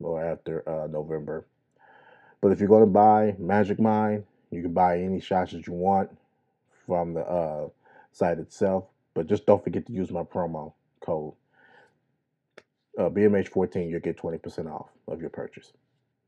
or 0.00 0.24
after 0.24 0.66
uh, 0.68 0.86
November. 0.86 1.46
But 2.42 2.52
if 2.52 2.60
you're 2.60 2.68
going 2.68 2.84
to 2.84 2.90
buy 2.90 3.34
Magic 3.38 3.80
Mind, 3.80 4.24
you 4.50 4.62
can 4.62 4.74
buy 4.74 5.00
any 5.00 5.20
shots 5.20 5.52
that 5.52 5.66
you 5.66 5.72
want 5.72 6.10
from 6.86 7.14
the 7.14 7.20
uh, 7.20 7.68
site 8.12 8.38
itself. 8.38 8.84
But 9.14 9.28
just 9.28 9.46
don't 9.46 9.64
forget 9.64 9.86
to 9.86 9.92
use 9.92 10.10
my 10.10 10.24
promo 10.24 10.74
code 11.00 11.32
uh, 12.98 13.08
BMH14. 13.08 13.88
You'll 13.88 14.00
get 14.00 14.18
20% 14.18 14.70
off 14.70 14.90
of 15.08 15.20
your 15.20 15.30
purchase. 15.30 15.72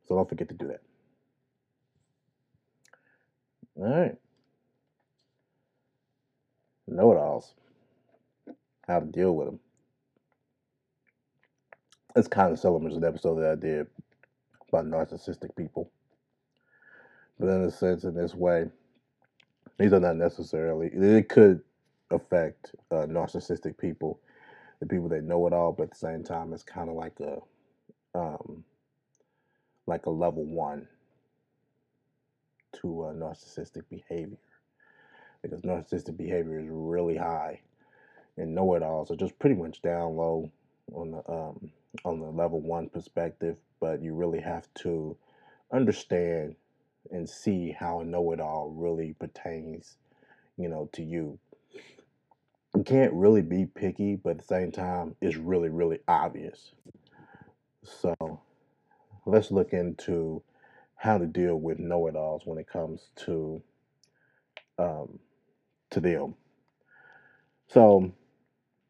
So 0.06 0.14
don't 0.14 0.28
forget 0.28 0.48
to 0.48 0.54
do 0.54 0.68
that. 0.68 0.82
All 3.76 3.84
right 3.84 4.16
know 6.86 7.12
it 7.12 7.16
alls, 7.18 7.54
how 8.86 9.00
to 9.00 9.06
deal 9.06 9.34
with 9.34 9.46
them. 9.48 9.60
It's 12.16 12.28
kind 12.28 12.52
of 12.52 12.58
similar 12.58 12.88
to 12.90 12.96
an 12.96 13.04
episode 13.04 13.40
that 13.40 13.50
I 13.50 13.54
did 13.56 13.86
about 14.68 14.86
narcissistic 14.86 15.56
people. 15.56 15.90
But 17.38 17.48
in 17.48 17.64
a 17.64 17.70
sense, 17.70 18.04
in 18.04 18.14
this 18.14 18.34
way, 18.34 18.66
these 19.78 19.92
are 19.92 20.00
not 20.00 20.16
necessarily, 20.16 20.88
it 20.88 21.28
could 21.28 21.62
affect 22.10 22.74
uh, 22.90 23.06
narcissistic 23.06 23.78
people, 23.78 24.20
the 24.80 24.86
people 24.86 25.08
that 25.10 25.24
know 25.24 25.46
it 25.46 25.52
all, 25.52 25.72
but 25.72 25.84
at 25.84 25.90
the 25.90 25.96
same 25.96 26.24
time, 26.24 26.52
it's 26.52 26.62
kind 26.62 26.88
of 26.90 26.96
like 26.96 27.18
a, 27.20 27.38
um, 28.18 28.64
like 29.86 30.06
a 30.06 30.10
level 30.10 30.44
one 30.44 30.88
to 32.80 33.04
uh, 33.04 33.12
narcissistic 33.12 33.84
behavior 33.90 34.38
because 35.42 35.60
narcissistic 35.62 36.16
behavior 36.16 36.60
is 36.60 36.68
really 36.70 37.16
high 37.16 37.60
and 38.36 38.54
know 38.54 38.74
it 38.74 38.82
all. 38.82 39.06
So 39.06 39.16
just 39.16 39.38
pretty 39.38 39.56
much 39.56 39.82
down 39.82 40.16
low 40.16 40.50
on 40.92 41.12
the 41.12 41.30
um, 41.30 41.70
on 42.04 42.20
the 42.20 42.26
level 42.26 42.60
one 42.60 42.88
perspective, 42.88 43.58
but 43.80 44.02
you 44.02 44.14
really 44.14 44.40
have 44.40 44.68
to 44.76 45.16
understand 45.72 46.56
and 47.10 47.28
see 47.28 47.72
how 47.78 48.00
a 48.00 48.04
know 48.04 48.32
it 48.32 48.40
all 48.40 48.70
really 48.76 49.14
pertains, 49.18 49.96
you 50.56 50.68
know, 50.68 50.88
to 50.92 51.02
you. 51.02 51.38
you. 52.76 52.84
can't 52.84 53.12
really 53.12 53.42
be 53.42 53.66
picky, 53.66 54.16
but 54.16 54.30
at 54.30 54.38
the 54.38 54.44
same 54.44 54.72
time, 54.72 55.16
it's 55.20 55.36
really, 55.36 55.68
really 55.68 56.00
obvious. 56.08 56.72
So 57.84 58.40
let's 59.26 59.50
look 59.50 59.72
into 59.72 60.42
how 60.96 61.18
to 61.18 61.26
deal 61.26 61.56
with 61.56 61.78
know-it-alls 61.78 62.42
when 62.44 62.58
it 62.58 62.66
comes 62.68 63.10
to 63.16 63.62
um, 64.78 65.18
to 65.90 66.00
them. 66.00 66.34
So, 67.68 68.12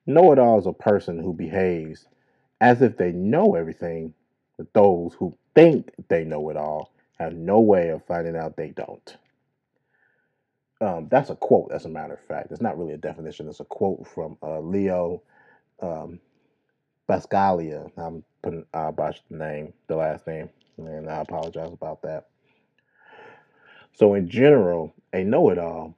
know-it-all 0.06 0.58
is 0.60 0.66
a 0.66 0.72
person 0.72 1.18
who 1.18 1.34
behaves 1.34 2.06
as 2.60 2.80
if 2.82 2.96
they 2.96 3.12
know 3.12 3.54
everything, 3.54 4.14
but 4.56 4.72
those 4.72 5.14
who 5.14 5.36
think 5.54 5.90
they 6.08 6.24
know 6.24 6.48
it 6.50 6.56
all 6.56 6.93
have 7.18 7.34
no 7.34 7.60
way 7.60 7.90
of 7.90 8.04
finding 8.06 8.36
out 8.36 8.56
they 8.56 8.70
don't. 8.70 9.16
Um, 10.80 11.08
that's 11.10 11.30
a 11.30 11.36
quote, 11.36 11.72
as 11.72 11.86
a 11.86 11.88
matter 11.90 12.14
of 12.14 12.20
fact. 12.20 12.52
It's 12.52 12.60
not 12.60 12.78
really 12.78 12.94
a 12.94 12.98
definition. 12.98 13.48
It's 13.48 13.60
a 13.60 13.64
quote 13.64 14.06
from 14.06 14.36
uh, 14.42 14.60
Leo 14.60 15.22
um, 15.80 16.20
Bascalia. 17.08 17.90
I'm 17.96 18.24
putting 18.42 18.66
I 18.74 18.90
botched 18.90 19.24
the 19.30 19.38
name, 19.38 19.72
the 19.88 19.96
last 19.96 20.26
name, 20.26 20.50
and 20.78 21.08
I 21.10 21.20
apologize 21.20 21.72
about 21.72 22.02
that. 22.02 22.28
So, 23.94 24.14
in 24.14 24.28
general, 24.28 24.94
a 25.12 25.24
know-it-all 25.24 25.96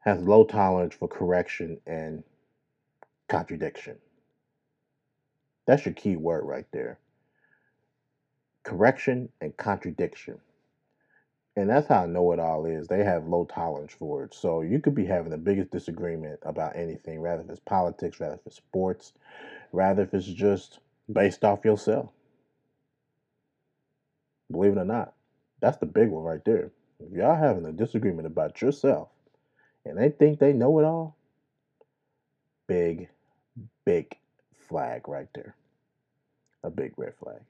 has 0.00 0.20
low 0.22 0.44
tolerance 0.44 0.94
for 0.94 1.08
correction 1.08 1.80
and 1.86 2.24
contradiction. 3.28 3.98
That's 5.66 5.86
your 5.86 5.94
key 5.94 6.16
word 6.16 6.44
right 6.44 6.66
there. 6.72 6.98
Correction 8.64 9.28
and 9.40 9.56
contradiction. 9.56 10.38
And 11.56 11.68
that's 11.68 11.86
how 11.88 12.06
know 12.06 12.32
it 12.32 12.38
all 12.38 12.64
is. 12.64 12.88
They 12.88 13.04
have 13.04 13.26
low 13.26 13.44
tolerance 13.44 13.92
for 13.92 14.24
it. 14.24 14.34
So 14.34 14.62
you 14.62 14.80
could 14.80 14.94
be 14.94 15.04
having 15.04 15.30
the 15.30 15.36
biggest 15.36 15.70
disagreement 15.70 16.40
about 16.44 16.76
anything, 16.76 17.20
rather 17.20 17.42
if 17.42 17.50
it's 17.50 17.60
politics, 17.60 18.20
rather 18.20 18.36
if 18.36 18.46
it's 18.46 18.56
sports, 18.56 19.12
rather 19.72 20.02
if 20.02 20.14
it's 20.14 20.26
just 20.26 20.78
based 21.12 21.44
off 21.44 21.64
yourself. 21.64 22.10
Believe 24.50 24.72
it 24.72 24.80
or 24.80 24.84
not, 24.84 25.14
that's 25.60 25.78
the 25.78 25.86
big 25.86 26.08
one 26.08 26.24
right 26.24 26.44
there. 26.44 26.70
If 27.00 27.12
y'all 27.12 27.36
having 27.36 27.66
a 27.66 27.72
disagreement 27.72 28.26
about 28.26 28.62
yourself 28.62 29.08
and 29.84 29.98
they 29.98 30.08
think 30.10 30.38
they 30.38 30.52
know 30.52 30.78
it 30.78 30.84
all, 30.84 31.16
big, 32.66 33.08
big 33.84 34.16
flag 34.68 35.08
right 35.08 35.28
there. 35.34 35.56
A 36.62 36.70
big 36.70 36.92
red 36.96 37.14
flag. 37.16 37.40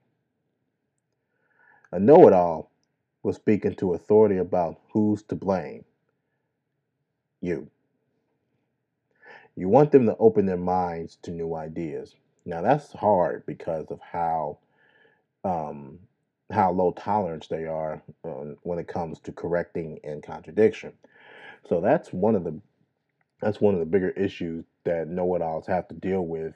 A 1.92 2.00
know 2.00 2.26
it 2.26 2.32
all 2.32 2.70
was 3.22 3.36
speaking 3.36 3.74
to 3.76 3.94
authority 3.94 4.38
about 4.38 4.80
who's 4.92 5.22
to 5.24 5.36
blame. 5.36 5.84
You. 7.40 7.68
You 9.54 9.68
want 9.68 9.92
them 9.92 10.06
to 10.06 10.16
open 10.16 10.46
their 10.46 10.56
minds 10.56 11.18
to 11.22 11.30
new 11.30 11.54
ideas. 11.54 12.14
Now 12.46 12.62
that's 12.62 12.92
hard 12.92 13.44
because 13.46 13.90
of 13.90 14.00
how 14.00 14.58
um, 15.44 15.98
how 16.50 16.72
low 16.72 16.92
tolerance 16.92 17.48
they 17.48 17.66
are 17.66 18.02
um, 18.24 18.56
when 18.62 18.78
it 18.78 18.88
comes 18.88 19.18
to 19.20 19.32
correcting 19.32 20.00
and 20.04 20.22
contradiction. 20.22 20.92
So 21.68 21.80
that's 21.80 22.12
one 22.12 22.34
of 22.34 22.44
the 22.44 22.60
that's 23.40 23.60
one 23.60 23.74
of 23.74 23.80
the 23.80 23.86
bigger 23.86 24.10
issues 24.10 24.64
that 24.84 25.08
know-it-alls 25.08 25.66
have 25.66 25.88
to 25.88 25.94
deal 25.94 26.22
with, 26.24 26.54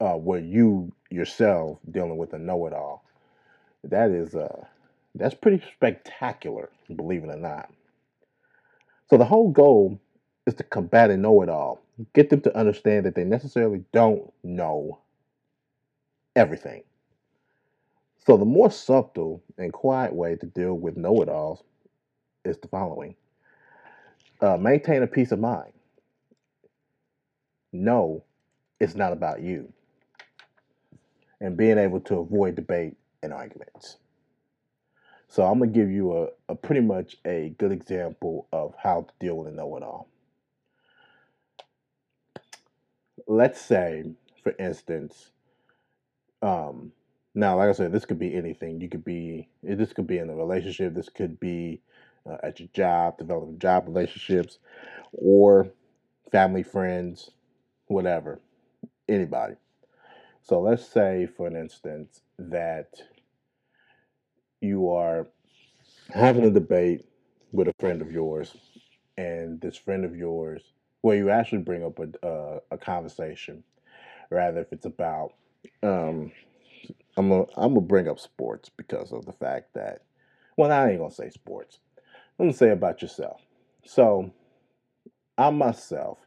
uh, 0.00 0.14
where 0.14 0.40
you 0.40 0.92
yourself 1.10 1.78
dealing 1.90 2.16
with 2.16 2.32
a 2.32 2.38
know-it-all. 2.38 3.04
That 3.84 4.10
is 4.10 4.34
uh, 4.34 4.64
that's 5.14 5.34
pretty 5.34 5.62
spectacular, 5.74 6.70
believe 6.94 7.24
it 7.24 7.30
or 7.30 7.36
not. 7.36 7.70
So 9.10 9.16
the 9.18 9.24
whole 9.24 9.50
goal 9.50 10.00
is 10.46 10.54
to 10.54 10.62
combat 10.62 11.10
a 11.10 11.16
know-it-all, 11.16 11.82
get 12.14 12.30
them 12.30 12.40
to 12.42 12.56
understand 12.56 13.06
that 13.06 13.14
they 13.14 13.24
necessarily 13.24 13.84
don't 13.92 14.32
know 14.42 14.98
everything. 16.34 16.82
So 18.26 18.36
the 18.36 18.44
more 18.44 18.70
subtle 18.70 19.42
and 19.58 19.72
quiet 19.72 20.14
way 20.14 20.36
to 20.36 20.46
deal 20.46 20.74
with 20.74 20.96
know-it-alls 20.96 21.62
is 22.44 22.56
the 22.58 22.68
following: 22.68 23.16
uh, 24.40 24.56
maintain 24.56 25.02
a 25.02 25.06
peace 25.06 25.32
of 25.32 25.40
mind. 25.40 25.72
No, 27.72 28.24
it's 28.80 28.94
not 28.94 29.12
about 29.12 29.42
you. 29.42 29.72
And 31.40 31.56
being 31.56 31.78
able 31.78 32.00
to 32.00 32.18
avoid 32.18 32.54
debate 32.54 32.94
and 33.22 33.32
arguments. 33.32 33.96
So 35.32 35.44
I'm 35.44 35.60
gonna 35.60 35.70
give 35.70 35.90
you 35.90 36.14
a, 36.14 36.28
a 36.50 36.54
pretty 36.54 36.82
much 36.82 37.16
a 37.24 37.54
good 37.56 37.72
example 37.72 38.48
of 38.52 38.74
how 38.76 39.06
to 39.08 39.12
deal 39.18 39.38
with 39.38 39.48
a 39.48 39.56
know-it-all. 39.56 40.06
Let's 43.26 43.58
say, 43.58 44.04
for 44.42 44.54
instance, 44.58 45.30
um, 46.42 46.92
now 47.34 47.56
like 47.56 47.70
I 47.70 47.72
said, 47.72 47.92
this 47.92 48.04
could 48.04 48.18
be 48.18 48.34
anything. 48.34 48.82
You 48.82 48.90
could 48.90 49.06
be 49.06 49.48
this 49.62 49.94
could 49.94 50.06
be 50.06 50.18
in 50.18 50.28
a 50.28 50.34
relationship. 50.34 50.92
This 50.92 51.08
could 51.08 51.40
be 51.40 51.80
uh, 52.28 52.36
at 52.42 52.60
your 52.60 52.68
job, 52.74 53.16
developing 53.16 53.58
job 53.58 53.84
relationships, 53.86 54.58
or 55.12 55.66
family, 56.30 56.62
friends, 56.62 57.30
whatever, 57.86 58.38
anybody. 59.08 59.54
So 60.42 60.60
let's 60.60 60.86
say, 60.86 61.26
for 61.38 61.46
an 61.46 61.56
instance, 61.56 62.20
that 62.38 63.00
you 64.62 64.90
are 64.90 65.28
having 66.14 66.44
a 66.44 66.50
debate 66.50 67.06
with 67.52 67.68
a 67.68 67.74
friend 67.80 68.02
of 68.02 68.12
yours, 68.12 68.56
and 69.18 69.60
this 69.60 69.76
friend 69.76 70.04
of 70.04 70.16
yours, 70.16 70.62
well, 71.02 71.16
you 71.16 71.30
actually 71.30 71.58
bring 71.62 71.84
up 71.84 71.98
a 71.98 72.26
uh, 72.26 72.60
a 72.70 72.78
conversation, 72.78 73.64
rather 74.30 74.60
if 74.60 74.72
it's 74.72 74.86
about, 74.86 75.32
um, 75.82 76.32
I'm 77.16 77.28
gonna 77.30 77.46
I'm 77.56 77.74
gonna 77.74 77.80
bring 77.82 78.08
up 78.08 78.20
sports 78.20 78.70
because 78.76 79.12
of 79.12 79.26
the 79.26 79.32
fact 79.34 79.74
that, 79.74 80.02
well, 80.56 80.72
I 80.72 80.90
ain't 80.90 81.00
gonna 81.00 81.12
say 81.12 81.30
sports. 81.30 81.80
I'm 82.38 82.46
gonna 82.46 82.56
say 82.56 82.70
about 82.70 83.02
yourself. 83.02 83.40
So, 83.84 84.32
I 85.38 85.50
myself, 85.50 86.18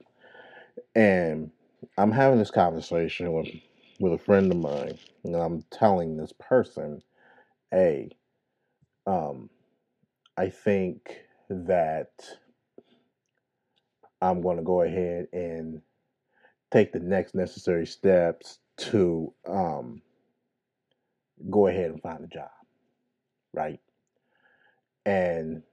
and 0.95 1.51
I'm 1.97 2.11
having 2.11 2.39
this 2.39 2.51
conversation 2.51 3.33
with 3.33 3.47
with 3.99 4.13
a 4.13 4.17
friend 4.17 4.51
of 4.51 4.57
mine, 4.57 4.97
and 5.23 5.35
I'm 5.35 5.63
telling 5.71 6.17
this 6.17 6.33
person, 6.39 7.01
"Hey, 7.71 8.11
um, 9.07 9.49
I 10.37 10.49
think 10.49 11.17
that 11.49 12.11
I'm 14.21 14.41
going 14.41 14.57
to 14.57 14.63
go 14.63 14.81
ahead 14.81 15.27
and 15.33 15.81
take 16.71 16.93
the 16.93 16.99
next 16.99 17.35
necessary 17.35 17.87
steps 17.87 18.59
to 18.77 19.33
um, 19.47 20.01
go 21.49 21.67
ahead 21.67 21.91
and 21.91 22.01
find 22.01 22.23
a 22.23 22.27
job, 22.27 22.49
right?" 23.53 23.79
And 25.05 25.63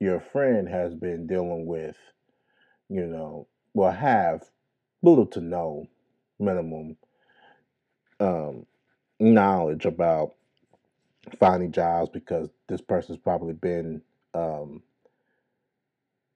your 0.00 0.20
friend 0.20 0.68
has 0.68 0.94
been 0.94 1.26
dealing 1.26 1.66
with, 1.66 1.96
you 2.88 3.06
know, 3.06 3.48
will 3.74 3.90
have 3.90 4.42
little 5.02 5.26
to 5.26 5.40
no 5.40 5.86
minimum 6.38 6.96
um, 8.20 8.66
knowledge 9.20 9.86
about 9.86 10.34
finding 11.36 11.72
jobs 11.72 12.10
because 12.10 12.48
this 12.68 12.80
person's 12.80 13.18
probably 13.18 13.54
been 13.54 14.02
um, 14.34 14.82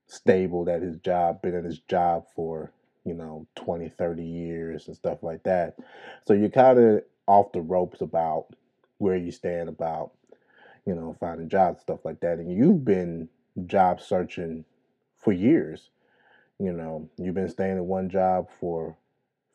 stable 0.07 0.68
at 0.68 0.83
his 0.83 0.96
job, 0.98 1.42
been 1.42 1.55
in 1.55 1.64
his 1.64 1.81
job 1.81 2.24
for, 2.35 2.72
you 3.05 3.14
know, 3.14 3.46
20, 3.57 3.88
30 3.88 4.22
years 4.22 4.87
and 4.87 4.96
stuff 4.96 5.22
like 5.22 5.42
that. 5.44 5.76
So 6.26 6.35
you're 6.35 6.50
kind 6.50 6.78
of 6.78 7.02
off 7.26 7.52
the 7.52 7.61
ropes 7.61 8.00
about 8.00 8.46
where 8.98 9.16
you 9.16 9.31
stand 9.31 9.68
about, 9.68 10.12
you 10.87 10.94
know, 10.94 11.16
finding 11.18 11.48
jobs, 11.48 11.81
stuff 11.81 12.05
like 12.05 12.20
that. 12.20 12.38
And 12.38 12.52
you've 12.52 12.85
been 12.85 13.28
job 13.66 14.00
searching 14.00 14.64
for 15.16 15.33
years. 15.33 15.90
You 16.59 16.72
know, 16.72 17.09
you've 17.16 17.35
been 17.35 17.48
staying 17.48 17.76
at 17.78 17.85
one 17.85 18.09
job 18.09 18.48
for 18.61 18.96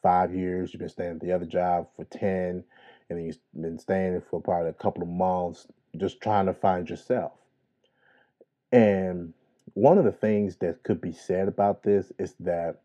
five 0.01 0.33
years, 0.33 0.73
you've 0.73 0.79
been 0.79 0.89
staying 0.89 1.11
at 1.11 1.19
the 1.19 1.31
other 1.31 1.45
job 1.45 1.87
for 1.95 2.05
10, 2.05 2.63
and 3.09 3.25
you've 3.25 3.37
been 3.59 3.79
staying 3.79 4.21
for 4.29 4.41
probably 4.41 4.69
a 4.69 4.73
couple 4.73 5.03
of 5.03 5.09
months 5.09 5.67
just 5.97 6.21
trying 6.21 6.45
to 6.45 6.53
find 6.53 6.89
yourself. 6.89 7.31
And 8.71 9.33
one 9.73 9.97
of 9.97 10.05
the 10.05 10.11
things 10.11 10.57
that 10.57 10.83
could 10.83 11.01
be 11.01 11.13
said 11.13 11.47
about 11.47 11.83
this 11.83 12.11
is 12.19 12.35
that 12.39 12.81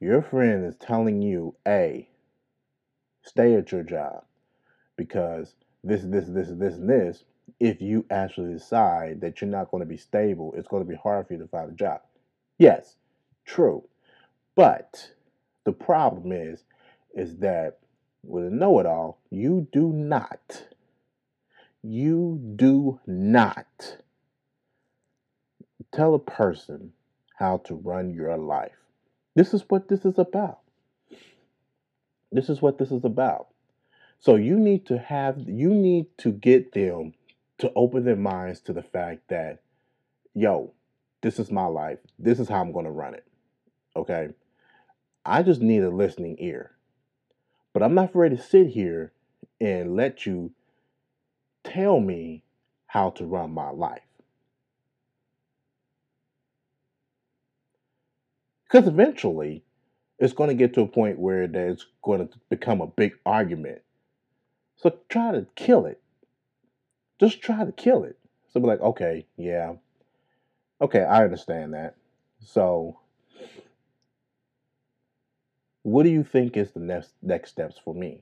your 0.00 0.22
friend 0.22 0.64
is 0.64 0.76
telling 0.76 1.22
you, 1.22 1.54
A, 1.66 2.08
stay 3.22 3.54
at 3.54 3.72
your 3.72 3.82
job 3.82 4.24
because 4.96 5.54
this, 5.82 6.02
this, 6.04 6.26
this, 6.28 6.48
this, 6.50 6.74
and 6.74 6.88
this. 6.88 7.24
If 7.60 7.80
you 7.80 8.04
actually 8.10 8.52
decide 8.52 9.20
that 9.20 9.40
you're 9.40 9.50
not 9.50 9.70
going 9.70 9.80
to 9.82 9.88
be 9.88 9.96
stable, 9.96 10.52
it's 10.56 10.68
going 10.68 10.84
to 10.84 10.88
be 10.88 10.96
hard 10.96 11.26
for 11.26 11.34
you 11.34 11.38
to 11.40 11.48
find 11.48 11.70
a 11.70 11.74
job. 11.74 12.00
Yes, 12.58 12.96
true. 13.44 13.84
But 14.56 15.12
the 15.64 15.72
problem 15.72 16.32
is, 16.32 16.64
is 17.14 17.36
that 17.38 17.78
with 18.26 18.46
a 18.46 18.50
know 18.50 18.78
it 18.80 18.86
all, 18.86 19.18
you 19.30 19.68
do 19.72 19.92
not, 19.92 20.64
you 21.82 22.40
do 22.56 23.00
not 23.06 23.98
tell 25.92 26.14
a 26.14 26.18
person 26.18 26.92
how 27.36 27.58
to 27.58 27.74
run 27.74 28.10
your 28.10 28.36
life. 28.36 28.72
This 29.34 29.54
is 29.54 29.64
what 29.68 29.88
this 29.88 30.04
is 30.04 30.18
about. 30.18 30.60
This 32.32 32.48
is 32.48 32.60
what 32.60 32.78
this 32.78 32.90
is 32.90 33.04
about. 33.04 33.48
So 34.18 34.36
you 34.36 34.58
need 34.58 34.86
to 34.86 34.98
have 34.98 35.38
you 35.46 35.70
need 35.70 36.06
to 36.18 36.32
get 36.32 36.72
them 36.72 37.12
to 37.58 37.70
open 37.76 38.04
their 38.04 38.16
minds 38.16 38.60
to 38.60 38.72
the 38.72 38.82
fact 38.82 39.28
that 39.28 39.60
yo, 40.34 40.72
this 41.22 41.38
is 41.38 41.50
my 41.50 41.66
life. 41.66 41.98
This 42.18 42.38
is 42.38 42.48
how 42.48 42.60
I'm 42.60 42.72
going 42.72 42.84
to 42.84 42.90
run 42.90 43.14
it. 43.14 43.24
Okay? 43.94 44.28
I 45.24 45.42
just 45.42 45.60
need 45.60 45.82
a 45.82 45.90
listening 45.90 46.36
ear. 46.38 46.75
But 47.76 47.82
I'm 47.82 47.94
not 47.94 48.16
ready 48.16 48.38
to 48.38 48.42
sit 48.42 48.68
here 48.68 49.12
and 49.60 49.96
let 49.96 50.24
you 50.24 50.52
tell 51.62 52.00
me 52.00 52.42
how 52.86 53.10
to 53.10 53.26
run 53.26 53.50
my 53.50 53.68
life. 53.68 54.00
Because 58.64 58.88
eventually, 58.88 59.62
it's 60.18 60.32
going 60.32 60.48
to 60.48 60.54
get 60.54 60.72
to 60.72 60.80
a 60.80 60.88
point 60.88 61.18
where 61.18 61.46
there's 61.46 61.86
going 62.02 62.26
to 62.26 62.38
become 62.48 62.80
a 62.80 62.86
big 62.86 63.12
argument. 63.26 63.82
So 64.76 64.98
try 65.10 65.32
to 65.32 65.46
kill 65.54 65.84
it. 65.84 66.00
Just 67.20 67.42
try 67.42 67.62
to 67.62 67.72
kill 67.72 68.04
it. 68.04 68.18
So 68.48 68.58
be 68.58 68.68
like, 68.68 68.80
okay, 68.80 69.26
yeah. 69.36 69.74
Okay, 70.80 71.04
I 71.04 71.24
understand 71.24 71.74
that. 71.74 71.96
So 72.40 73.00
what 75.86 76.02
do 76.02 76.08
you 76.08 76.24
think 76.24 76.56
is 76.56 76.72
the 76.72 76.80
next 76.80 77.12
next 77.22 77.50
steps 77.50 77.76
for 77.78 77.94
me? 77.94 78.20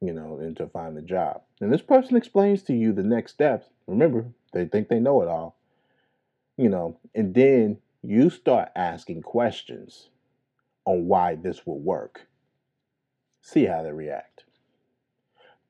You 0.00 0.12
know, 0.12 0.38
and 0.40 0.56
to 0.56 0.66
find 0.66 0.96
the 0.96 1.02
job. 1.02 1.42
And 1.60 1.72
this 1.72 1.80
person 1.80 2.16
explains 2.16 2.64
to 2.64 2.74
you 2.74 2.92
the 2.92 3.04
next 3.04 3.34
steps. 3.34 3.68
Remember, 3.86 4.24
they 4.52 4.64
think 4.64 4.88
they 4.88 4.98
know 4.98 5.22
it 5.22 5.28
all. 5.28 5.56
You 6.56 6.68
know, 6.68 6.98
and 7.14 7.34
then 7.34 7.78
you 8.02 8.30
start 8.30 8.70
asking 8.74 9.22
questions 9.22 10.08
on 10.84 11.06
why 11.06 11.36
this 11.36 11.64
will 11.64 11.78
work. 11.78 12.26
See 13.42 13.66
how 13.66 13.84
they 13.84 13.92
react. 13.92 14.42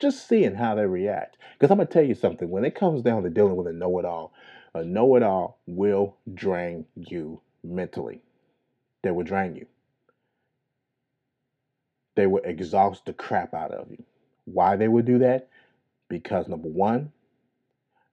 Just 0.01 0.27
seeing 0.27 0.55
how 0.55 0.77
they 0.77 0.87
react. 0.87 1.37
Because 1.53 1.71
I'm 1.71 1.77
going 1.77 1.89
to 1.89 1.93
tell 1.93 2.03
you 2.03 2.15
something 2.15 2.49
when 2.49 2.65
it 2.65 2.75
comes 2.75 3.03
down 3.03 3.23
to 3.25 3.29
dealing 3.29 3.57
with 3.57 3.67
a 3.67 3.73
know 3.75 3.99
it 3.99 4.07
all, 4.07 4.33
a 4.75 4.83
know 4.83 5.15
it 5.17 5.23
all 5.23 5.59
will 5.67 6.17
drain 6.33 6.87
you 6.95 7.43
mentally. 7.63 8.23
They 9.03 9.11
will 9.11 9.25
drain 9.25 9.57
you. 9.57 9.67
They 12.15 12.27
will 12.27 12.43
exhaust 12.45 13.07
the 13.07 13.13
crap 13.13 13.55
out 13.55 13.73
of 13.73 13.91
you. 13.91 14.05
Why 14.45 14.77
they 14.77 14.89
would 14.89 15.07
do 15.07 15.19
that? 15.21 15.49
Because 16.09 16.49
number 16.49 16.69
one, 16.69 17.13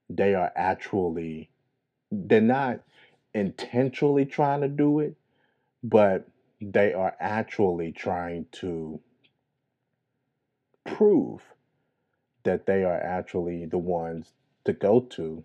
they 0.08 0.34
are 0.34 0.52
actually, 0.56 1.50
they're 2.10 2.40
not 2.40 2.80
intentionally 3.34 4.24
trying 4.24 4.62
to 4.62 4.68
do 4.68 5.00
it, 5.00 5.16
but 5.82 6.26
they 6.60 6.92
are 6.92 7.14
actually 7.20 7.92
trying 7.92 8.46
to 8.52 9.00
prove 10.86 11.42
that 12.44 12.66
they 12.66 12.84
are 12.84 13.00
actually 13.00 13.66
the 13.66 13.78
ones 13.78 14.32
to 14.64 14.72
go 14.72 15.00
to 15.00 15.44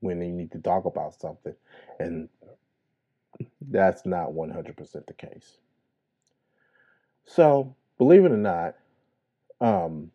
when 0.00 0.18
they 0.18 0.28
need 0.30 0.52
to 0.52 0.58
talk 0.58 0.84
about 0.86 1.14
something. 1.20 1.54
And 1.98 2.28
that's 3.60 4.06
not 4.06 4.30
100% 4.32 5.06
the 5.06 5.12
case. 5.14 5.58
So, 7.26 7.74
believe 7.98 8.24
it 8.24 8.32
or 8.32 8.36
not, 8.36 8.74
um, 9.60 10.10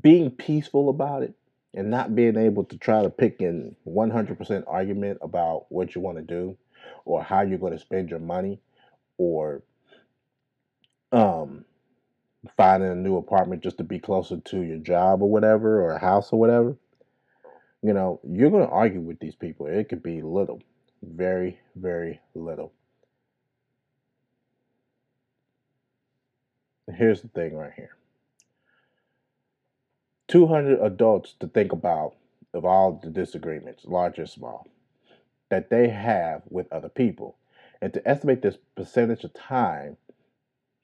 being 0.00 0.30
peaceful 0.30 0.88
about 0.88 1.22
it 1.22 1.34
and 1.74 1.90
not 1.90 2.14
being 2.14 2.36
able 2.36 2.64
to 2.64 2.78
try 2.78 3.02
to 3.02 3.10
pick 3.10 3.40
in 3.40 3.74
100% 3.86 4.64
argument 4.66 5.18
about 5.22 5.66
what 5.70 5.94
you 5.94 6.00
want 6.00 6.18
to 6.18 6.22
do 6.22 6.56
or 7.04 7.22
how 7.22 7.42
you're 7.42 7.58
going 7.58 7.72
to 7.72 7.78
spend 7.78 8.10
your 8.10 8.18
money 8.18 8.60
or 9.18 9.62
um, 11.12 11.64
finding 12.56 12.90
a 12.90 12.94
new 12.94 13.16
apartment 13.16 13.62
just 13.62 13.78
to 13.78 13.84
be 13.84 13.98
closer 13.98 14.38
to 14.38 14.60
your 14.62 14.78
job 14.78 15.22
or 15.22 15.30
whatever 15.30 15.82
or 15.82 15.92
a 15.92 15.98
house 15.98 16.32
or 16.32 16.38
whatever 16.38 16.76
you 17.82 17.92
know 17.92 18.20
you're 18.28 18.50
going 18.50 18.66
to 18.66 18.72
argue 18.72 19.00
with 19.00 19.18
these 19.20 19.36
people. 19.36 19.66
It 19.66 19.88
could 19.88 20.02
be 20.02 20.20
little 20.22 20.60
very 21.02 21.60
very 21.76 22.20
little 22.34 22.72
here's 26.94 27.22
the 27.22 27.28
thing 27.28 27.56
right 27.56 27.72
here 27.76 27.96
200 30.28 30.80
adults 30.80 31.34
to 31.40 31.48
think 31.48 31.72
about 31.72 32.14
of 32.54 32.64
all 32.64 32.92
the 33.02 33.10
disagreements 33.10 33.84
large 33.86 34.18
or 34.18 34.26
small 34.26 34.66
that 35.50 35.70
they 35.70 35.88
have 35.88 36.42
with 36.48 36.72
other 36.72 36.88
people 36.88 37.36
and 37.80 37.92
to 37.92 38.08
estimate 38.08 38.42
this 38.42 38.58
percentage 38.74 39.24
of 39.24 39.34
time 39.34 39.96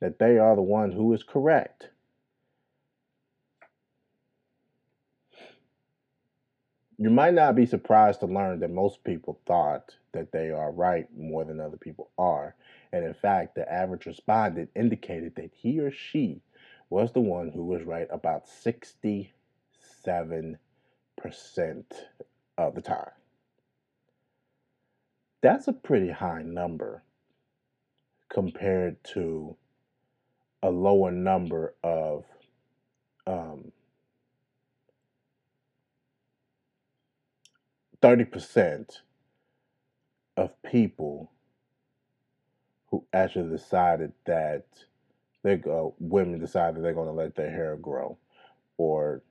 that 0.01 0.19
they 0.19 0.39
are 0.39 0.57
the 0.57 0.63
one 0.63 0.93
who 0.93 1.13
is 1.13 1.23
correct. 1.23 1.89
You 6.99 7.11
might 7.11 7.35
not 7.35 7.57
be 7.57 7.67
surprised 7.67 8.21
to 8.21 8.27
learn 8.27 8.61
that 8.61 8.71
most 8.71 9.03
people 9.05 9.41
thought 9.47 9.97
that 10.13 10.33
they 10.33 10.51
are 10.51 10.71
right 10.71 11.07
more 11.17 11.45
than 11.45 11.61
other 11.61 11.77
people 11.77 12.11
are. 12.19 12.55
And 12.93 13.05
in 13.05 13.15
fact, 13.15 13.55
the 13.55 13.71
average 13.73 14.07
respondent 14.07 14.71
indicated 14.77 15.35
that 15.37 15.51
he 15.55 15.81
or 15.81 15.91
she 15.91 16.43
was 16.91 17.13
the 17.13 17.21
one 17.21 17.49
who 17.49 17.65
was 17.65 17.83
right 17.85 18.09
about 18.11 18.47
67% 18.47 19.29
of 22.59 22.75
the 22.75 22.83
time. 22.83 23.11
That's 25.41 25.69
a 25.69 25.73
pretty 25.73 26.11
high 26.11 26.43
number 26.43 27.03
compared 28.29 29.03
to 29.05 29.57
a 30.63 30.71
lower 30.71 31.11
number 31.11 31.75
of 31.83 32.25
um, 33.27 33.73
30% 38.03 39.01
of 40.37 40.51
people 40.63 41.31
who 42.93 43.05
actually 43.13 43.49
decided 43.51 44.13
that 44.27 44.67
they 45.43 45.57
go 45.57 45.95
women 45.99 46.39
decide 46.39 46.77
that 46.77 46.83
they're 46.83 46.95
going 46.95 47.09
to 47.09 47.13
let 47.13 47.35
their 47.35 47.51
hair 47.51 47.77
grow 47.77 48.17
or 48.77 49.23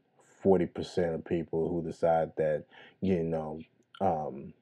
40% 0.44 1.14
of 1.14 1.24
people 1.24 1.70
who 1.70 1.84
decide 1.84 2.32
that 2.38 2.66
you 3.02 3.24
know 3.24 3.62
um, 4.02 4.54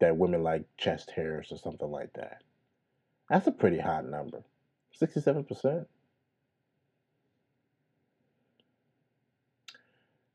that 0.00 0.16
women 0.16 0.42
like 0.42 0.64
chest 0.78 1.10
hairs 1.10 1.52
or 1.52 1.58
something 1.58 1.90
like 1.90 2.14
that. 2.14 2.42
That's 3.28 3.46
a 3.46 3.52
pretty 3.52 3.78
high 3.78 4.00
number. 4.00 4.42
67%. 5.00 5.86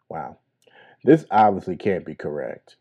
Wow. 0.08 0.38
This 1.04 1.26
obviously 1.32 1.76
can't 1.76 2.06
be 2.06 2.16
correct. 2.16 2.76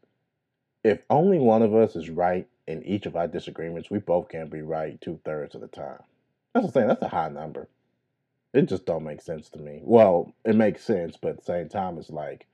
If 0.84 1.00
only 1.10 1.38
one 1.38 1.62
of 1.62 1.74
us 1.74 1.96
is 1.96 2.10
right 2.10 2.46
in 2.66 2.82
each 2.84 3.06
of 3.06 3.16
our 3.16 3.28
disagreements, 3.28 3.90
we 3.90 3.98
both 3.98 4.28
can't 4.28 4.50
be 4.50 4.62
right 4.62 5.00
two 5.00 5.20
thirds 5.24 5.54
of 5.54 5.60
the 5.60 5.68
time. 5.68 6.00
That's 6.54 6.66
the 6.66 6.72
thing, 6.72 6.88
that's 6.88 7.02
a 7.02 7.08
high 7.08 7.28
number. 7.28 7.68
It 8.54 8.62
just 8.68 8.86
don't 8.86 9.04
make 9.04 9.22
sense 9.22 9.50
to 9.50 9.58
me. 9.58 9.80
Well, 9.84 10.32
it 10.44 10.56
makes 10.56 10.84
sense, 10.84 11.16
but 11.20 11.30
at 11.30 11.38
the 11.38 11.44
same 11.44 11.68
time, 11.68 11.98
it's 11.98 12.10
like, 12.10 12.46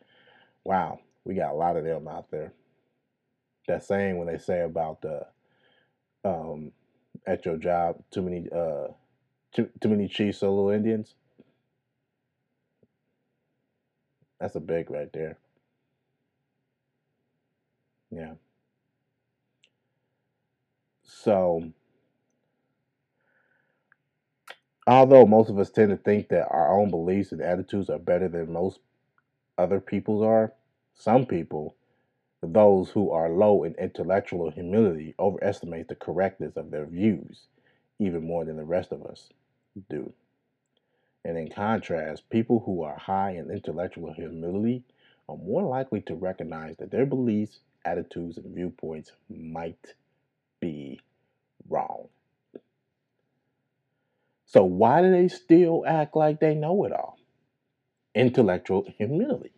wow, 0.64 1.00
we 1.24 1.34
got 1.34 1.52
a 1.52 1.56
lot 1.56 1.76
of 1.76 1.84
them 1.84 2.08
out 2.08 2.30
there 2.30 2.52
that 3.68 3.84
saying 3.84 4.18
when 4.18 4.26
they 4.26 4.38
say 4.38 4.62
about 4.62 5.02
the 5.02 5.26
um, 6.24 6.72
at 7.26 7.44
your 7.46 7.56
job 7.56 7.96
too 8.10 8.22
many 8.22 8.48
uh, 8.54 8.88
too, 9.52 9.68
too 9.80 9.88
many 9.88 10.08
chiefs 10.08 10.38
so 10.38 10.52
little 10.54 10.70
Indians. 10.70 11.14
That's 14.40 14.56
a 14.56 14.60
big 14.60 14.90
right 14.90 15.12
there. 15.12 15.38
Yeah. 18.10 18.34
So, 21.22 21.70
although 24.88 25.24
most 25.24 25.50
of 25.50 25.58
us 25.60 25.70
tend 25.70 25.90
to 25.90 25.96
think 25.96 26.30
that 26.30 26.48
our 26.50 26.76
own 26.76 26.90
beliefs 26.90 27.30
and 27.30 27.40
attitudes 27.40 27.88
are 27.88 28.00
better 28.00 28.26
than 28.28 28.52
most 28.52 28.80
other 29.56 29.78
people's 29.78 30.24
are, 30.24 30.52
some 30.94 31.24
people 31.26 31.76
those 32.42 32.90
who 32.90 33.12
are 33.12 33.28
low 33.28 33.62
in 33.62 33.72
intellectual 33.76 34.50
humility 34.50 35.14
overestimate 35.20 35.86
the 35.86 35.94
correctness 35.94 36.56
of 36.56 36.72
their 36.72 36.86
views 36.86 37.46
even 38.00 38.26
more 38.26 38.44
than 38.44 38.56
the 38.56 38.64
rest 38.64 38.90
of 38.90 39.06
us 39.06 39.28
do. 39.88 40.12
And 41.24 41.38
in 41.38 41.50
contrast, 41.50 42.28
people 42.30 42.64
who 42.66 42.82
are 42.82 42.96
high 42.98 43.36
in 43.36 43.48
intellectual 43.48 44.12
humility 44.12 44.82
are 45.28 45.36
more 45.36 45.62
likely 45.62 46.00
to 46.00 46.16
recognize 46.16 46.76
that 46.78 46.90
their 46.90 47.06
beliefs, 47.06 47.60
attitudes, 47.84 48.38
and 48.38 48.52
viewpoints 48.52 49.12
might 49.30 49.94
be 50.58 51.00
wrong. 51.72 52.08
So, 54.46 54.64
why 54.64 55.00
do 55.00 55.10
they 55.10 55.28
still 55.28 55.84
act 55.86 56.14
like 56.14 56.38
they 56.38 56.54
know 56.54 56.84
it 56.84 56.92
all? 56.92 57.18
Intellectual 58.14 58.84
humility. 58.98 59.52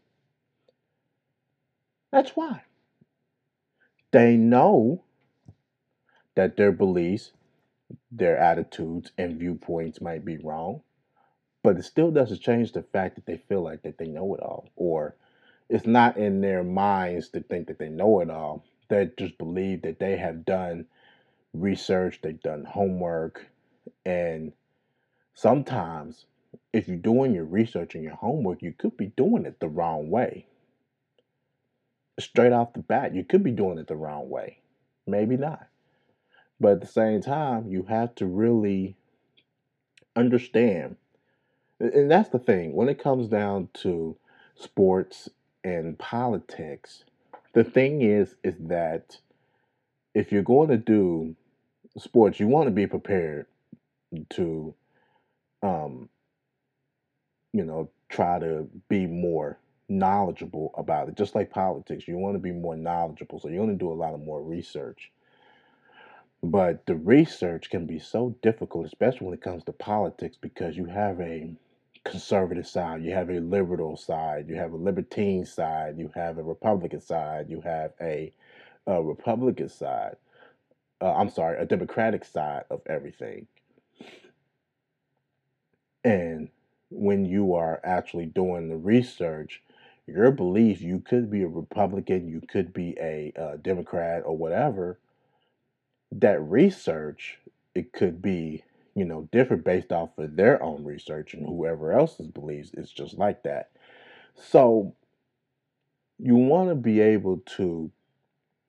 That's 2.13 2.31
why. 2.37 2.63
They 4.13 4.37
know 4.37 5.03
that 6.37 6.57
their 6.57 6.71
beliefs, 6.71 7.33
their 8.13 8.39
attitudes, 8.39 9.11
and 9.19 9.37
viewpoints 9.37 10.01
might 10.01 10.25
be 10.25 10.39
wrong, 10.39 10.83
but 11.65 11.77
it 11.77 11.85
still 11.85 12.13
doesn't 12.13 12.41
change 12.41 12.71
the 12.73 12.83
fact 12.83 13.17
that 13.17 13.27
they 13.27 13.39
feel 13.49 13.63
like 13.63 13.83
that 13.83 13.99
they 13.99 14.07
know 14.07 14.33
it 14.37 14.41
all, 14.41 14.69
or 14.77 15.17
it's 15.69 15.87
not 15.87 16.17
in 16.17 16.41
their 16.41 16.63
minds 16.63 17.31
to 17.31 17.41
think 17.41 17.67
that 17.67 17.81
they 17.81 17.89
know 17.89 18.21
it 18.21 18.31
all. 18.31 18.65
They 18.89 19.11
just 19.19 19.39
believe 19.39 19.83
that 19.83 19.99
they 19.99 20.17
have 20.17 20.45
done 20.45 20.87
research, 21.55 22.21
they've 22.23 22.41
done 22.41 22.65
homework, 22.65 23.47
and 24.05 24.53
sometimes 25.35 26.27
if 26.73 26.89
you're 26.89 26.97
doing 26.97 27.35
your 27.35 27.45
research 27.45 27.95
and 27.95 28.05
your 28.05 28.17
homework, 28.17 28.63
you 28.63 28.73
could 28.77 28.97
be 28.97 29.07
doing 29.07 29.47
it 29.47 29.61
the 29.61 29.69
wrong 29.69 30.11
way. 30.11 30.47
Straight 32.19 32.53
off 32.53 32.73
the 32.73 32.81
bat, 32.81 33.15
you 33.15 33.25
could 33.25 33.43
be 33.43 33.51
doing 33.51 33.79
it 33.79 33.87
the 33.87 33.97
wrong 33.97 34.29
way. 34.29 34.59
Maybe 35.07 35.37
not. 35.37 35.69
But 36.61 36.73
at 36.73 36.81
the 36.81 36.87
same 36.87 37.21
time, 37.21 37.69
you 37.69 37.85
have 37.85 38.15
to 38.17 38.27
really 38.27 38.97
understand. 40.17 40.97
And 41.81 42.11
that's 42.11 42.29
the 42.29 42.39
thing. 42.39 42.75
When 42.75 42.89
it 42.89 43.03
comes 43.03 43.29
down 43.29 43.69
to 43.75 44.17
sports 44.55 45.29
and 45.63 45.99
politics, 45.99 47.05
the 47.53 47.65
thing 47.65 48.03
is 48.03 48.37
is 48.43 48.55
that 48.61 49.19
if 50.15 50.31
you're 50.31 50.43
going 50.43 50.69
to 50.69 50.77
do 50.77 51.35
sports, 51.99 52.41
you 52.41 52.49
want 52.49 52.67
to 52.67 52.73
be 52.73 52.87
prepared 52.87 53.47
to 54.31 54.75
um 55.63 56.09
you 57.53 57.65
know, 57.65 57.91
try 58.09 58.39
to 58.39 58.69
be 58.89 59.07
more 59.07 59.59
knowledgeable 59.89 60.73
about 60.77 61.09
it. 61.09 61.17
Just 61.17 61.35
like 61.35 61.51
politics, 61.51 62.09
you 62.09 62.17
want 62.19 62.35
to 62.35 62.41
be 62.41 62.53
more 62.53 62.77
knowledgeable, 62.77 63.41
so 63.41 63.49
you 63.49 63.61
want 63.61 63.73
to 63.73 63.77
do 63.77 63.93
a 63.93 63.95
lot 63.95 64.15
of 64.15 64.21
more 64.21 64.43
research. 64.43 65.13
But 66.43 66.87
the 66.87 66.97
research 66.97 67.71
can 67.71 67.87
be 67.87 67.99
so 67.99 68.37
difficult, 68.43 68.87
especially 68.87 69.27
when 69.27 69.35
it 69.35 69.43
comes 69.43 69.65
to 69.65 69.73
politics, 69.73 70.37
because 70.41 70.77
you 70.77 70.87
have 70.87 71.21
a 71.21 71.55
conservative 72.05 72.67
side, 72.67 73.03
you 73.03 73.13
have 73.13 73.31
a 73.31 73.41
liberal 73.41 73.97
side, 73.97 74.49
you 74.49 74.57
have 74.57 74.73
a 74.73 74.77
libertine 74.77 75.47
side, 75.47 75.99
you 75.99 76.11
have 76.15 76.39
a 76.39 76.43
Republican 76.43 77.01
side, 77.01 77.49
you 77.49 77.63
have 77.63 77.93
a, 78.01 78.33
a 78.87 79.03
Republican 79.03 79.71
side. 79.71 80.17
Uh, 81.05 81.13
I'm 81.13 81.29
sorry, 81.29 81.59
a 81.61 81.67
Democratic 81.67 82.25
side 82.25 82.65
of 82.71 82.81
everything. 82.87 83.47
And 86.03 86.49
when 86.91 87.27
you 87.27 87.55
are 87.55 87.81
actually 87.85 88.27
doing 88.27 88.71
the 88.71 88.77
research, 88.77 89.63
your 90.07 90.31
belief, 90.31 90.81
you 90.81 91.01
could 91.01 91.31
be 91.31 91.43
a 91.43 91.49
Republican, 91.49 92.29
you 92.29 92.41
could 92.49 92.73
be 92.73 92.97
a, 92.99 93.35
uh 93.39 93.57
Democrat 93.59 94.23
or 94.25 94.37
whatever, 94.37 94.99
that 96.13 96.41
research, 96.43 97.39
it 97.75 97.93
could 97.93 98.23
be, 98.23 98.65
you 98.95 99.05
know, 99.05 99.29
different 99.31 99.65
based 99.65 99.93
off 99.93 100.17
of 100.19 100.37
their 100.37 100.63
own 100.63 100.85
research 100.85 101.35
and 101.35 101.47
whoever 101.47 101.93
else's 101.93 102.29
beliefs 102.29 102.71
is 102.75 102.91
just 102.91 103.19
like 103.19 103.43
that. 103.43 103.71
So 104.37 104.95
you 106.19 106.37
want 106.37 106.71
to 106.71 106.77
be 106.77 107.01
able 107.01 107.39
to 107.57 107.91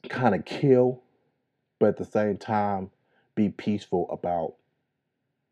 kind 0.09 0.35
of 0.35 0.45
kill, 0.45 1.03
but 1.79 1.89
at 1.89 1.97
the 1.97 2.05
same 2.05 2.37
time 2.37 2.89
be 3.35 3.49
peaceful 3.49 4.09
about 4.11 4.55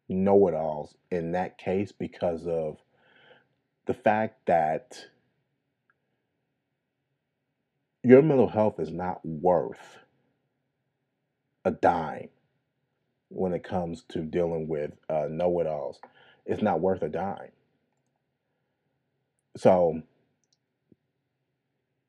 know 0.09 0.47
it 0.47 0.53
alls 0.53 0.95
in 1.12 1.31
that 1.31 1.57
case 1.57 1.91
because 1.91 2.47
of 2.47 2.77
the 3.86 3.93
fact 3.93 4.45
that 4.45 5.05
your 8.03 8.21
mental 8.21 8.47
health 8.47 8.79
is 8.79 8.91
not 8.91 9.25
worth 9.25 9.97
a 11.65 11.71
dime 11.71 12.29
when 13.29 13.53
it 13.53 13.63
comes 13.63 14.03
to 14.09 14.19
dealing 14.19 14.67
with 14.67 14.91
uh, 15.09 15.27
know 15.29 15.59
it 15.59 15.67
alls. 15.67 15.99
It's 16.45 16.62
not 16.62 16.81
worth 16.81 17.01
a 17.01 17.09
dime. 17.09 17.51
So, 19.55 20.01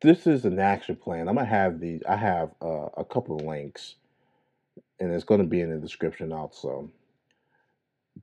this 0.03 0.27
is 0.27 0.45
an 0.45 0.59
action 0.59 0.97
plan. 0.97 1.29
I'm 1.29 1.37
gonna 1.37 1.47
have 1.47 1.81
the 1.81 2.03
I 2.09 2.17
have 2.17 2.51
uh, 2.61 2.89
a 2.97 3.05
couple 3.05 3.37
of 3.37 3.47
links, 3.47 3.95
and 5.01 5.13
it's 5.13 5.25
going 5.25 5.41
to 5.41 5.47
be 5.47 5.61
in 5.61 5.71
the 5.71 5.79
description 5.79 6.33
also. 6.33 6.91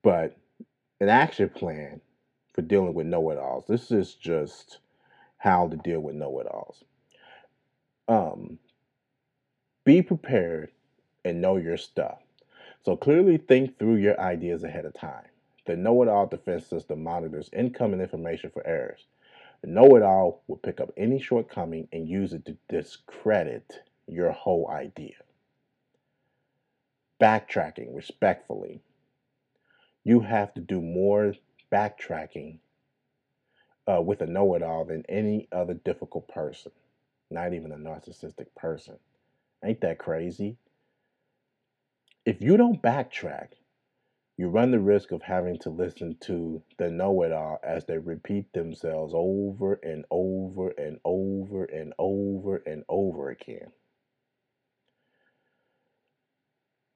But 0.04 0.38
an 1.00 1.10
action 1.10 1.50
plan 1.50 2.02
for 2.54 2.62
dealing 2.62 2.94
with 2.94 3.08
know 3.08 3.30
it 3.32 3.38
alls. 3.38 3.66
This 3.68 3.92
is 3.92 4.16
just 4.16 4.80
how 5.38 5.68
to 5.68 5.78
deal 5.78 6.00
with 6.00 6.16
know 6.16 6.40
it 6.40 6.48
alls. 6.48 6.84
Um, 8.08 8.60
be 9.86 10.02
prepared 10.02 10.72
and 11.26 11.42
know 11.42 11.58
your 11.58 11.78
stuff. 11.78 12.20
So 12.84 12.96
clearly 12.96 13.38
think 13.38 13.78
through 13.78 13.96
your 13.96 14.20
ideas 14.20 14.64
ahead 14.64 14.86
of 14.86 14.94
time. 14.94 15.26
The 15.66 15.76
know 15.76 16.02
it 16.02 16.10
all 16.10 16.26
defense 16.26 16.68
system 16.68 17.04
monitors 17.04 17.50
incoming 17.54 18.02
information 18.02 18.50
for 18.52 18.66
errors. 18.66 19.06
The 19.62 19.70
know 19.70 19.96
it 19.96 20.02
all 20.04 20.44
will 20.48 20.58
pick 20.58 20.82
up 20.82 20.92
any 20.98 21.20
shortcoming 21.20 21.88
and 21.94 22.08
use 22.10 22.34
it 22.34 22.46
to 22.46 22.58
discredit 22.70 23.82
your 24.08 24.32
whole 24.32 24.70
idea. 24.70 25.16
Backtracking 27.22 27.96
respectfully 27.96 28.82
you 30.04 30.22
have 30.22 30.54
to 30.56 30.62
do 30.62 30.82
more 30.82 31.34
backtracking 31.72 32.60
uh, 33.92 34.02
with 34.02 34.22
a 34.22 34.28
know 34.28 34.56
it 34.56 34.64
all 34.64 34.86
than 34.86 35.04
any 35.10 35.48
other 35.52 35.74
difficult 35.76 36.28
person, 36.28 36.72
not 37.30 37.54
even 37.54 37.72
a 37.72 37.78
narcissistic 37.78 38.48
person. 38.56 38.98
Ain't 39.64 39.82
that 39.82 40.00
crazy? 40.00 40.58
If 42.26 42.42
you 42.42 42.58
don't 42.58 42.82
backtrack, 42.82 43.50
you 44.38 44.50
run 44.50 44.72
the 44.72 44.80
risk 44.80 45.12
of 45.12 45.22
having 45.24 45.60
to 45.60 45.70
listen 45.70 46.18
to 46.22 46.64
the 46.78 46.90
know 46.90 47.24
it 47.24 47.32
all 47.32 47.60
as 47.64 47.86
they 47.86 47.98
repeat 48.00 48.54
themselves 48.54 49.14
over 49.16 49.76
and 49.84 50.06
over 50.12 50.70
and 50.70 51.00
over 51.06 51.66
and 51.66 51.94
over 52.00 52.58
and 52.66 52.84
over 52.90 53.30
again. 53.30 53.72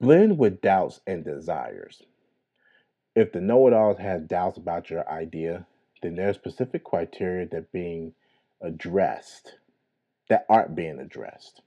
Blend 0.02 0.38
with 0.38 0.62
doubts 0.62 1.00
and 1.08 1.24
desires. 1.24 2.04
If 3.16 3.32
the 3.32 3.40
know-it-alls 3.40 3.98
have 4.00 4.28
doubts 4.28 4.58
about 4.58 4.90
your 4.90 5.10
idea, 5.10 5.66
then 6.02 6.16
there 6.16 6.30
are 6.30 6.34
specific 6.34 6.84
criteria 6.84 7.48
that 7.48 7.72
being 7.72 8.14
addressed 8.62 9.56
that 10.28 10.46
aren't 10.50 10.76
being 10.76 11.00
addressed, 11.00 11.62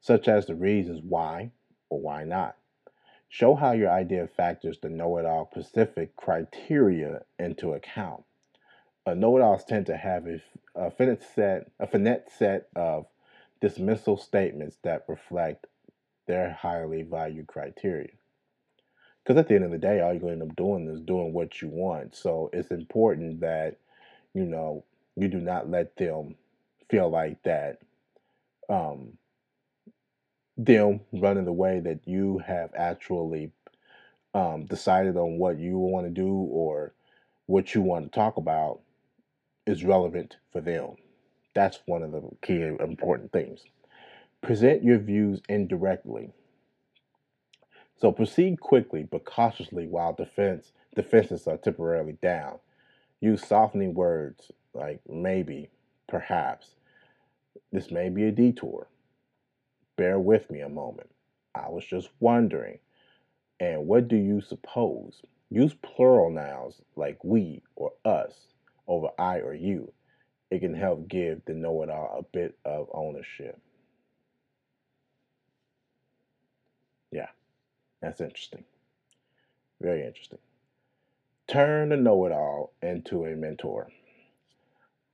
such 0.00 0.26
as 0.28 0.46
the 0.46 0.54
reasons 0.54 1.02
why 1.02 1.50
or 1.90 2.00
why 2.00 2.24
not. 2.24 2.56
Show 3.28 3.56
how 3.56 3.72
your 3.72 3.90
idea 3.90 4.26
factors 4.26 4.78
the 4.78 4.88
know-it-all 4.88 5.50
specific 5.52 6.16
criteria 6.16 7.22
into 7.38 7.72
account. 7.72 8.24
A 9.06 9.14
know-it-alls 9.14 9.64
tend 9.64 9.86
to 9.86 9.96
have 9.96 10.26
a 10.74 10.90
finite 10.92 11.22
set, 11.34 11.70
a 11.78 11.86
finite 11.86 12.30
set 12.30 12.68
of 12.74 13.06
dismissal 13.60 14.16
statements 14.16 14.78
that 14.82 15.04
reflect 15.08 15.66
their 16.26 16.52
highly 16.52 17.02
valued 17.02 17.46
criteria. 17.46 18.10
Because 19.24 19.38
at 19.38 19.48
the 19.48 19.54
end 19.54 19.64
of 19.64 19.70
the 19.70 19.78
day, 19.78 20.00
all 20.00 20.12
you're 20.12 20.20
going 20.20 20.38
to 20.38 20.42
end 20.42 20.50
up 20.50 20.56
doing 20.56 20.88
is 20.88 21.00
doing 21.00 21.32
what 21.32 21.62
you 21.62 21.68
want. 21.68 22.14
So 22.14 22.50
it's 22.52 22.70
important 22.70 23.40
that, 23.40 23.78
you 24.34 24.44
know, 24.44 24.84
you 25.16 25.28
do 25.28 25.38
not 25.38 25.70
let 25.70 25.96
them 25.96 26.36
feel 26.90 27.08
like 27.10 27.42
that 27.44 27.78
um, 28.68 29.14
them 30.56 31.00
running 31.12 31.44
the 31.44 31.52
way 31.52 31.80
that 31.80 32.00
you 32.06 32.38
have 32.46 32.70
actually 32.76 33.52
um, 34.34 34.66
decided 34.66 35.16
on 35.16 35.38
what 35.38 35.58
you 35.58 35.78
want 35.78 36.06
to 36.06 36.10
do 36.10 36.32
or 36.32 36.94
what 37.46 37.74
you 37.74 37.82
want 37.82 38.04
to 38.04 38.10
talk 38.16 38.36
about 38.36 38.80
is 39.66 39.84
relevant 39.84 40.36
for 40.52 40.60
them. 40.60 40.96
That's 41.54 41.80
one 41.86 42.02
of 42.02 42.12
the 42.12 42.22
key 42.42 42.62
important 42.62 43.32
things. 43.32 43.60
Present 44.44 44.84
your 44.84 44.98
views 44.98 45.40
indirectly. 45.48 46.30
So 47.96 48.12
proceed 48.12 48.60
quickly 48.60 49.08
but 49.10 49.24
cautiously 49.24 49.86
while 49.86 50.12
defense 50.12 50.72
defenses 50.94 51.48
are 51.48 51.56
temporarily 51.56 52.18
down. 52.22 52.58
Use 53.20 53.46
softening 53.46 53.94
words 53.94 54.52
like 54.74 55.00
maybe, 55.08 55.70
perhaps. 56.08 56.74
This 57.72 57.90
may 57.90 58.10
be 58.10 58.24
a 58.24 58.32
detour. 58.32 58.88
Bear 59.96 60.20
with 60.20 60.50
me 60.50 60.60
a 60.60 60.68
moment. 60.68 61.10
I 61.54 61.70
was 61.70 61.86
just 61.86 62.10
wondering. 62.20 62.80
And 63.60 63.86
what 63.86 64.08
do 64.08 64.16
you 64.16 64.42
suppose? 64.42 65.22
Use 65.50 65.74
plural 65.82 66.30
nouns 66.30 66.82
like 66.96 67.24
we 67.24 67.62
or 67.76 67.92
us 68.04 68.48
over 68.86 69.08
I 69.18 69.38
or 69.38 69.54
you. 69.54 69.92
It 70.50 70.60
can 70.60 70.74
help 70.74 71.08
give 71.08 71.42
the 71.46 71.54
know 71.54 71.82
it 71.82 71.90
all 71.90 72.18
a 72.18 72.36
bit 72.36 72.58
of 72.66 72.88
ownership. 72.92 73.58
Yeah. 77.12 77.28
That's 78.04 78.20
interesting. 78.20 78.64
Very 79.80 80.06
interesting. 80.06 80.38
Turn 81.48 81.88
the 81.88 81.96
know 81.96 82.26
it 82.26 82.32
all 82.32 82.74
into 82.82 83.24
a 83.24 83.34
mentor. 83.34 83.88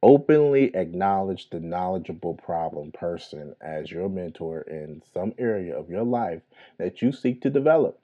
Openly 0.02 0.74
acknowledge 0.74 1.50
the 1.50 1.60
knowledgeable 1.60 2.34
problem 2.34 2.90
person 2.90 3.54
as 3.60 3.92
your 3.92 4.08
mentor 4.08 4.62
in 4.62 5.02
some 5.14 5.32
area 5.38 5.78
of 5.78 5.88
your 5.88 6.02
life 6.02 6.42
that 6.78 7.00
you 7.00 7.12
seek 7.12 7.42
to 7.42 7.50
develop. 7.50 8.00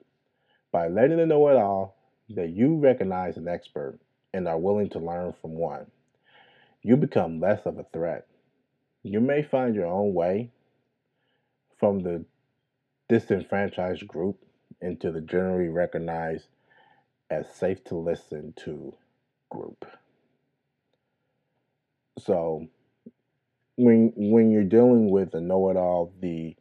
By 0.71 0.87
letting 0.87 1.17
them 1.17 1.27
know 1.27 1.49
it 1.49 1.57
all 1.57 1.97
that 2.29 2.51
you 2.51 2.77
recognize 2.77 3.35
an 3.35 3.49
expert 3.49 3.99
and 4.33 4.47
are 4.47 4.57
willing 4.57 4.89
to 4.91 4.99
learn 4.99 5.33
from 5.41 5.51
one, 5.51 5.87
you 6.81 6.95
become 6.95 7.41
less 7.41 7.65
of 7.65 7.77
a 7.77 7.83
threat. 7.91 8.25
You 9.03 9.19
may 9.19 9.43
find 9.43 9.75
your 9.75 9.87
own 9.87 10.13
way 10.13 10.49
from 11.77 11.99
the 11.99 12.23
disenfranchised 13.09 14.07
group 14.07 14.46
into 14.81 15.11
the 15.11 15.21
generally 15.21 15.69
recognized 15.69 16.47
as 17.29 17.45
safe 17.53 17.83
to 17.85 17.95
listen 17.95 18.53
to 18.57 18.93
group. 19.49 19.85
So 22.19 22.67
when 23.75 24.13
when 24.15 24.51
you're 24.51 24.63
dealing 24.63 25.09
with 25.09 25.33
a 25.33 25.41
know-it-all, 25.41 26.13
the 26.19 26.55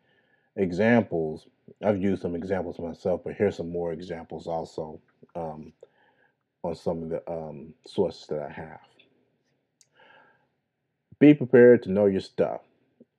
examples 0.56 1.46
I've 1.84 2.00
used 2.00 2.22
some 2.22 2.34
examples 2.34 2.78
myself, 2.78 3.22
but 3.24 3.34
here's 3.34 3.56
some 3.56 3.70
more 3.70 3.92
examples 3.92 4.46
also 4.46 5.00
um, 5.34 5.72
on 6.62 6.74
some 6.74 7.02
of 7.02 7.08
the 7.10 7.30
um, 7.30 7.74
sources 7.86 8.26
that 8.28 8.40
I 8.40 8.50
have. 8.50 8.80
Be 11.18 11.34
prepared 11.34 11.82
to 11.82 11.90
know 11.90 12.06
your 12.06 12.20
stuff. 12.20 12.60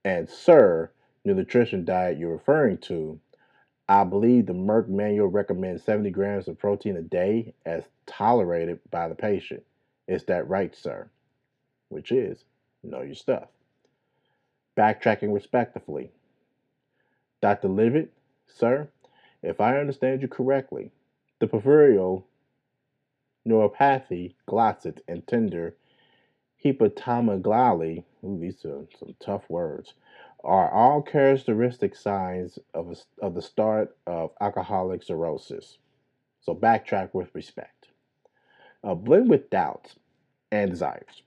And 0.05 0.29
sir, 0.29 0.91
the 1.25 1.33
nutrition 1.33 1.83
diet 1.83 2.17
you're 2.17 2.31
referring 2.31 2.77
to, 2.79 3.19
I 3.89 4.03
believe 4.03 4.45
the 4.45 4.53
Merck 4.53 4.89
manual 4.89 5.27
recommends 5.27 5.83
70 5.83 6.09
grams 6.11 6.47
of 6.47 6.59
protein 6.59 6.97
a 6.97 7.01
day 7.01 7.53
as 7.65 7.85
tolerated 8.05 8.79
by 8.91 9.07
the 9.07 9.15
patient. 9.15 9.63
Is 10.07 10.25
that 10.25 10.49
right, 10.49 10.75
sir? 10.75 11.09
Which 11.89 12.11
is 12.11 12.43
know 12.83 13.01
your 13.01 13.15
stuff. 13.15 13.49
Backtracking 14.77 15.33
respectfully. 15.33 16.11
Dr. 17.41 17.67
Livet, 17.67 18.11
sir, 18.47 18.89
if 19.43 19.61
I 19.61 19.77
understand 19.77 20.21
you 20.21 20.27
correctly, 20.27 20.91
the 21.39 21.47
peripheral 21.47 22.27
neuropathy, 23.47 24.33
glossitis, 24.47 25.01
and 25.07 25.25
tender 25.27 25.75
hepatomegaly, 26.63 28.03
ooh, 28.23 28.37
these 28.39 28.65
are 28.65 28.85
some 28.99 29.15
tough 29.19 29.49
words, 29.49 29.93
are 30.43 30.71
all 30.71 31.01
characteristic 31.01 31.95
signs 31.95 32.59
of, 32.73 32.91
a, 32.91 33.25
of 33.25 33.33
the 33.33 33.41
start 33.41 33.95
of 34.05 34.31
alcoholic 34.39 35.03
cirrhosis. 35.03 35.77
So 36.41 36.55
backtrack 36.55 37.09
with 37.13 37.33
respect. 37.33 37.87
Uh, 38.83 38.93
blend 38.93 39.29
with 39.29 39.49
doubts 39.49 39.95
and 40.51 40.69
desires. 40.69 41.23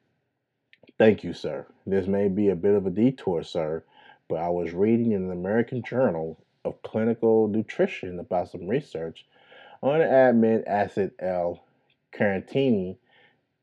Thank 0.98 1.24
you, 1.24 1.32
sir. 1.32 1.66
This 1.86 2.06
may 2.06 2.28
be 2.28 2.48
a 2.48 2.56
bit 2.56 2.74
of 2.74 2.86
a 2.86 2.90
detour, 2.90 3.42
sir, 3.42 3.84
but 4.28 4.36
I 4.36 4.48
was 4.48 4.72
reading 4.72 5.12
in 5.12 5.26
the 5.26 5.34
American 5.34 5.82
Journal 5.82 6.38
of 6.64 6.82
Clinical 6.82 7.48
Nutrition 7.48 8.18
about 8.18 8.50
some 8.50 8.68
research 8.68 9.26
on 9.82 10.00
amino 10.00 10.62
acid 10.66 11.12
L-carnitine 11.18 12.96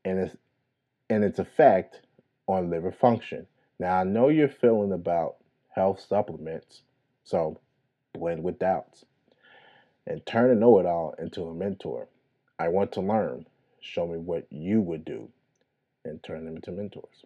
and 0.04 0.18
its, 0.18 0.36
and 1.08 1.24
its 1.24 1.38
effect 1.38 2.00
on 2.46 2.70
liver 2.70 2.92
function. 2.92 3.46
Now, 3.78 4.00
I 4.00 4.04
know 4.04 4.28
you're 4.28 4.48
feeling 4.48 4.92
about 4.92 5.36
health 5.70 6.04
supplements, 6.08 6.82
so 7.24 7.60
blend 8.12 8.42
with 8.42 8.58
doubts 8.58 9.04
and 10.06 10.24
turn 10.24 10.50
a 10.50 10.54
know 10.54 10.78
it 10.78 10.86
all 10.86 11.14
into 11.18 11.44
a 11.44 11.54
mentor. 11.54 12.08
I 12.58 12.68
want 12.68 12.92
to 12.92 13.00
learn. 13.00 13.46
Show 13.80 14.06
me 14.06 14.18
what 14.18 14.46
you 14.50 14.80
would 14.80 15.04
do 15.04 15.28
and 16.04 16.22
turn 16.22 16.44
them 16.44 16.56
into 16.56 16.72
mentors. 16.72 17.24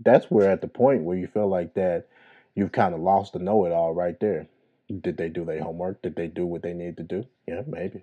That's 0.00 0.30
where 0.30 0.50
at 0.50 0.60
the 0.60 0.68
point 0.68 1.04
where 1.04 1.16
you 1.16 1.26
feel 1.26 1.48
like 1.48 1.74
that 1.74 2.08
you've 2.54 2.72
kind 2.72 2.94
of 2.94 3.00
lost 3.00 3.32
the 3.32 3.38
know 3.38 3.64
it 3.66 3.72
all 3.72 3.94
right 3.94 4.18
there. 4.20 4.48
Did 4.88 5.16
they 5.16 5.28
do 5.28 5.44
their 5.44 5.62
homework? 5.62 6.02
Did 6.02 6.16
they 6.16 6.26
do 6.26 6.44
what 6.46 6.62
they 6.62 6.74
need 6.74 6.96
to 6.98 7.02
do? 7.02 7.26
Yeah, 7.46 7.62
maybe. 7.66 8.02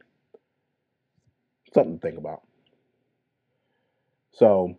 Something 1.74 2.00
to 2.00 2.02
think 2.02 2.18
about. 2.18 2.42
So 4.34 4.78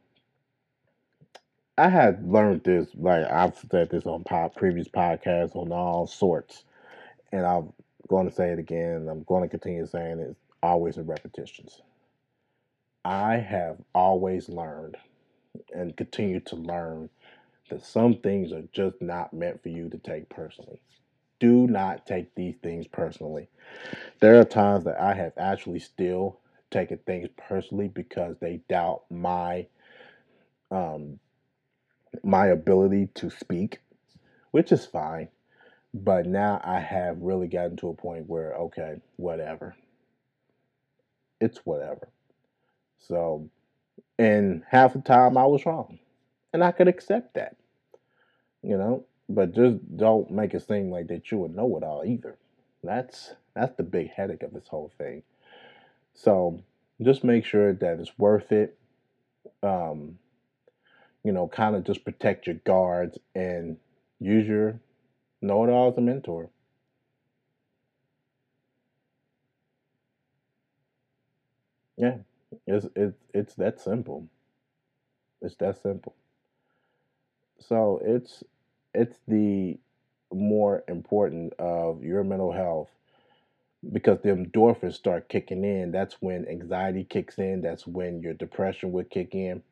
I 1.82 1.88
had 1.88 2.24
learned 2.30 2.62
this, 2.62 2.86
like 2.94 3.28
I've 3.28 3.58
said 3.72 3.90
this 3.90 4.06
on 4.06 4.22
previous 4.54 4.86
podcasts 4.86 5.56
on 5.56 5.72
all 5.72 6.06
sorts, 6.06 6.62
and 7.32 7.44
I'm 7.44 7.72
going 8.06 8.28
to 8.28 8.34
say 8.34 8.50
it 8.50 8.60
again. 8.60 9.08
I'm 9.10 9.24
going 9.24 9.42
to 9.42 9.48
continue 9.48 9.84
saying 9.88 10.20
it. 10.20 10.36
Always 10.62 10.96
in 10.96 11.06
repetitions. 11.08 11.82
I 13.04 13.38
have 13.38 13.78
always 13.96 14.48
learned 14.48 14.96
and 15.74 15.96
continue 15.96 16.38
to 16.42 16.54
learn 16.54 17.10
that 17.68 17.84
some 17.84 18.14
things 18.18 18.52
are 18.52 18.62
just 18.72 19.02
not 19.02 19.34
meant 19.34 19.60
for 19.60 19.70
you 19.70 19.88
to 19.90 19.98
take 19.98 20.28
personally. 20.28 20.80
Do 21.40 21.66
not 21.66 22.06
take 22.06 22.32
these 22.36 22.54
things 22.62 22.86
personally. 22.86 23.48
There 24.20 24.38
are 24.38 24.44
times 24.44 24.84
that 24.84 25.00
I 25.00 25.14
have 25.14 25.32
actually 25.36 25.80
still 25.80 26.38
taken 26.70 26.98
things 26.98 27.28
personally 27.36 27.88
because 27.88 28.36
they 28.40 28.60
doubt 28.68 29.02
my 29.10 29.66
um, 30.70 31.18
my 32.24 32.46
ability 32.48 33.08
to 33.14 33.30
speak, 33.30 33.80
which 34.52 34.72
is 34.72 34.86
fine. 34.86 35.28
But 35.94 36.26
now 36.26 36.60
I 36.64 36.80
have 36.80 37.20
really 37.20 37.48
gotten 37.48 37.76
to 37.78 37.88
a 37.88 37.94
point 37.94 38.28
where 38.28 38.54
okay, 38.54 39.00
whatever. 39.16 39.76
It's 41.40 41.58
whatever. 41.66 42.08
So, 42.98 43.50
and 44.18 44.62
half 44.70 44.94
the 44.94 45.00
time 45.00 45.36
I 45.36 45.46
was 45.46 45.66
wrong, 45.66 45.98
and 46.52 46.64
I 46.64 46.72
could 46.72 46.88
accept 46.88 47.34
that 47.34 47.56
you 48.62 48.76
know. 48.76 49.04
But 49.28 49.54
just 49.54 49.78
don't 49.96 50.30
make 50.30 50.52
it 50.54 50.66
seem 50.66 50.90
like 50.90 51.08
that 51.08 51.30
you 51.30 51.38
would 51.38 51.54
know 51.54 51.76
it 51.76 51.84
all 51.84 52.04
either. 52.04 52.36
That's 52.82 53.34
that's 53.54 53.76
the 53.76 53.82
big 53.82 54.10
headache 54.10 54.42
of 54.42 54.52
this 54.52 54.68
whole 54.68 54.92
thing. 54.98 55.22
So 56.14 56.62
just 57.00 57.24
make 57.24 57.44
sure 57.44 57.72
that 57.72 58.00
it's 58.00 58.18
worth 58.18 58.52
it. 58.52 58.76
Um, 59.62 60.18
you 61.24 61.32
know, 61.32 61.48
kind 61.48 61.76
of 61.76 61.84
just 61.84 62.04
protect 62.04 62.46
your 62.46 62.56
guards 62.56 63.18
and 63.34 63.76
use 64.20 64.46
your 64.46 64.80
know 65.42 65.64
it 65.64 65.70
all 65.70 65.90
as 65.90 65.98
a 65.98 66.02
mentor. 66.02 66.50
Yeah, 71.96 72.18
it's 72.66 72.86
it's 72.94 73.16
it's 73.32 73.54
that 73.54 73.80
simple. 73.80 74.28
It's 75.42 75.56
that 75.56 75.76
simple. 75.82 76.14
So 77.60 77.98
it's 78.04 78.44
it's 78.94 79.18
the 79.26 79.78
more 80.32 80.84
important 80.88 81.54
of 81.58 82.02
your 82.04 82.24
mental 82.24 82.52
health 82.52 82.90
because 83.92 84.20
the 84.22 84.30
endorphins 84.30 84.94
start 84.94 85.28
kicking 85.28 85.64
in. 85.64 85.92
That's 85.92 86.20
when 86.20 86.46
anxiety 86.48 87.04
kicks 87.04 87.38
in. 87.38 87.60
That's 87.62 87.86
when 87.86 88.20
your 88.22 88.34
depression 88.34 88.92
would 88.92 89.10
kick 89.10 89.34
in. 89.34 89.62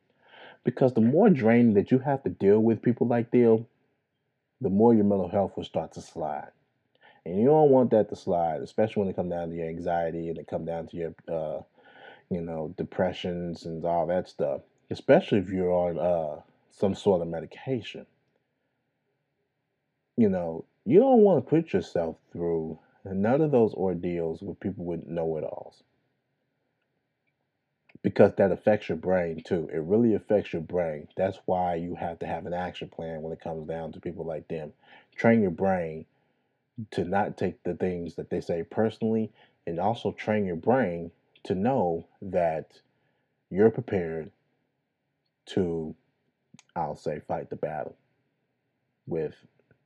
Because 0.65 0.93
the 0.93 1.01
more 1.01 1.31
draining 1.31 1.75
that 1.75 1.91
you 1.91 1.99
have 2.01 2.23
to 2.25 2.31
deal 2.31 2.61
with 2.61 2.83
people 2.83 3.07
like 3.07 3.31
them, 3.31 3.67
the 4.61 4.71
more 4.71 4.95
your 4.95 5.05
mental 5.05 5.29
health 5.29 5.57
will 5.57 5.65
start 5.65 5.93
to 5.93 6.01
slide. 6.01 6.51
And 7.25 7.39
you 7.39 7.47
don't 7.47 7.71
want 7.71 7.91
that 7.91 8.09
to 8.11 8.17
slide, 8.17 8.63
especially 8.63 9.01
when 9.01 9.11
it 9.11 9.17
comes 9.17 9.31
down 9.31 9.51
to 9.51 9.57
your 9.57 9.69
anxiety 9.69 10.29
and 10.29 10.39
it 10.39 10.49
comes 10.49 10.67
down 10.67 10.87
to 10.89 10.97
your, 10.97 11.15
uh, 11.29 11.63
you 12.31 12.41
know, 12.41 12.75
depressions 12.77 13.65
and 13.65 13.85
all 13.85 14.07
that 14.07 14.29
stuff. 14.29 14.63
Especially 14.91 15.39
if 15.39 15.49
you're 15.51 15.73
on 15.73 15.99
uh, 15.99 16.41
some 16.71 16.95
sort 16.95 17.23
of 17.23 17.29
medication 17.29 18.07
you 20.21 20.29
know, 20.29 20.67
you 20.85 21.01
don't 21.01 21.23
want 21.23 21.43
to 21.43 21.49
put 21.49 21.73
yourself 21.73 22.17
through 22.31 22.79
none 23.07 23.41
of 23.41 23.51
those 23.51 23.73
ordeals 23.73 24.43
with 24.43 24.61
people 24.61 24.85
with 24.85 25.07
know 25.07 25.39
it 25.39 25.45
alls. 25.45 25.83
Because 28.03 28.33
that 28.37 28.53
affects 28.53 28.89
your 28.89 28.99
brain 28.99 29.43
too. 29.45 29.69
It 29.73 29.83
really 29.83 30.15
affects 30.15 30.53
your 30.53 30.63
brain. 30.63 31.09
That's 31.17 31.39
why 31.47 31.75
you 31.77 31.97
have 31.97 32.19
to 32.21 32.27
have 32.27 32.47
an 32.47 32.55
action 32.55 32.89
plan 32.89 33.23
when 33.23 33.33
it 33.33 33.41
comes 33.41 33.69
down 33.69 33.93
to 33.93 34.01
people 34.01 34.25
like 34.25 34.49
them. 34.49 34.73
Train 35.17 35.43
your 35.43 35.51
brain 35.51 36.07
to 36.93 37.05
not 37.05 37.37
take 37.37 37.63
the 37.63 37.75
things 37.75 38.15
that 38.17 38.31
they 38.31 38.41
say 38.41 38.63
personally, 38.63 39.33
and 39.67 39.79
also 39.79 40.13
train 40.13 40.47
your 40.47 40.57
brain 40.57 41.11
to 41.45 41.55
know 41.55 42.07
that 42.23 42.81
you're 43.51 43.71
prepared 43.71 44.31
to, 45.47 45.95
I'll 46.77 46.97
say, 46.97 47.21
fight 47.29 47.51
the 47.51 47.57
battle 47.57 47.97
with 49.07 49.35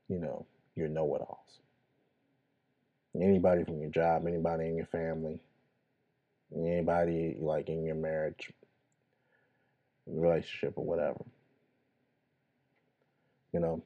you 0.08 0.18
know, 0.18 0.46
your 0.76 0.88
know 0.88 1.14
it 1.14 1.22
alls. 1.22 1.60
Anybody 3.20 3.64
from 3.64 3.80
your 3.80 3.90
job, 3.90 4.26
anybody 4.26 4.66
in 4.66 4.76
your 4.76 4.86
family, 4.86 5.40
anybody 6.53 7.36
like 7.38 7.68
in 7.68 7.84
your 7.84 7.95
marriage, 7.95 8.51
relationship, 10.07 10.74
or 10.76 10.84
whatever. 10.84 11.24
You 13.53 13.61
know, 13.61 13.82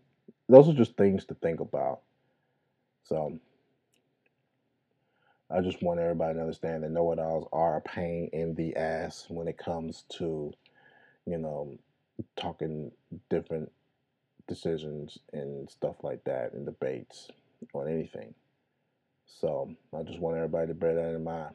those 0.49 0.69
are 0.69 0.75
just 0.75 0.97
things 0.97 1.25
to 1.27 1.35
think 1.35 1.61
about. 1.61 2.01
So, 3.05 3.39
I 5.51 5.61
just 5.63 5.83
want 5.83 6.01
everybody 6.01 6.35
to 6.35 6.41
understand 6.41 6.83
that 6.83 6.91
know 6.91 7.13
it 7.13 7.19
alls 7.19 7.49
are 7.53 7.79
a 7.79 7.81
pain 7.81 8.29
in 8.33 8.55
the 8.55 8.77
ass 8.77 9.27
when 9.29 9.49
it 9.49 9.57
comes 9.57 10.05
to, 10.19 10.53
you 11.27 11.39
know, 11.39 11.79
talking 12.37 12.91
different 13.31 13.71
decisions 14.47 15.19
and 15.33 15.71
stuff 15.71 15.97
like 16.03 16.25
that 16.25 16.53
and 16.53 16.67
debates 16.67 17.29
on 17.73 17.89
anything. 17.89 18.35
So 19.27 19.71
I 19.97 20.03
just 20.03 20.19
want 20.21 20.37
everybody 20.37 20.69
to 20.69 20.75
bear 20.75 20.95
that 20.95 21.15
in 21.15 21.25
mind. 21.25 21.55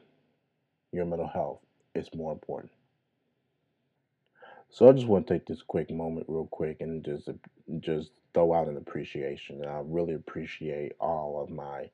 Your 0.94 1.06
mental 1.06 1.26
health 1.26 1.58
is 1.96 2.08
more 2.14 2.32
important. 2.32 2.70
So 4.70 4.88
I 4.88 4.92
just 4.92 5.08
want 5.08 5.26
to 5.26 5.34
take 5.34 5.46
this 5.46 5.60
quick 5.60 5.90
moment, 5.90 6.26
real 6.28 6.46
quick, 6.46 6.80
and 6.80 7.04
just 7.04 7.28
just 7.80 8.12
throw 8.32 8.54
out 8.54 8.68
an 8.68 8.76
appreciation. 8.76 9.60
And 9.60 9.70
I 9.70 9.80
really 9.84 10.14
appreciate 10.14 10.92
all 11.00 11.42
of 11.42 11.50
my 11.50 11.90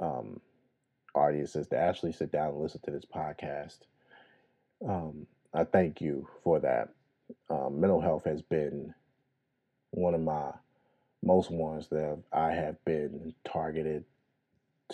um, 0.00 0.40
audiences 1.14 1.68
to 1.68 1.78
actually 1.78 2.12
sit 2.12 2.32
down 2.32 2.50
and 2.50 2.60
listen 2.60 2.80
to 2.84 2.90
this 2.90 3.04
podcast. 3.04 3.78
Um, 4.84 5.28
I 5.52 5.62
thank 5.62 6.00
you 6.00 6.28
for 6.42 6.58
that. 6.58 6.88
Um, 7.48 7.80
mental 7.80 8.00
health 8.00 8.24
has 8.24 8.42
been 8.42 8.94
one 9.92 10.14
of 10.14 10.20
my 10.20 10.50
most 11.22 11.52
ones 11.52 11.86
that 11.88 12.18
I 12.32 12.50
have 12.50 12.84
been 12.84 13.32
targeted 13.44 14.04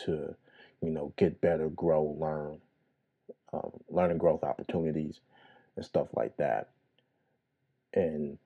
to, 0.05 0.35
you 0.83 0.91
know, 0.91 1.15
get 1.17 1.41
better, 1.41 1.71
grow, 1.71 2.17
learn, 2.21 2.59
um, 3.53 3.71
learning 3.89 4.19
growth 4.19 4.45
opportunities, 4.45 5.21
and 5.77 5.85
stuff 5.85 6.09
like 6.15 6.37
that. 6.37 6.69
And 7.95 8.39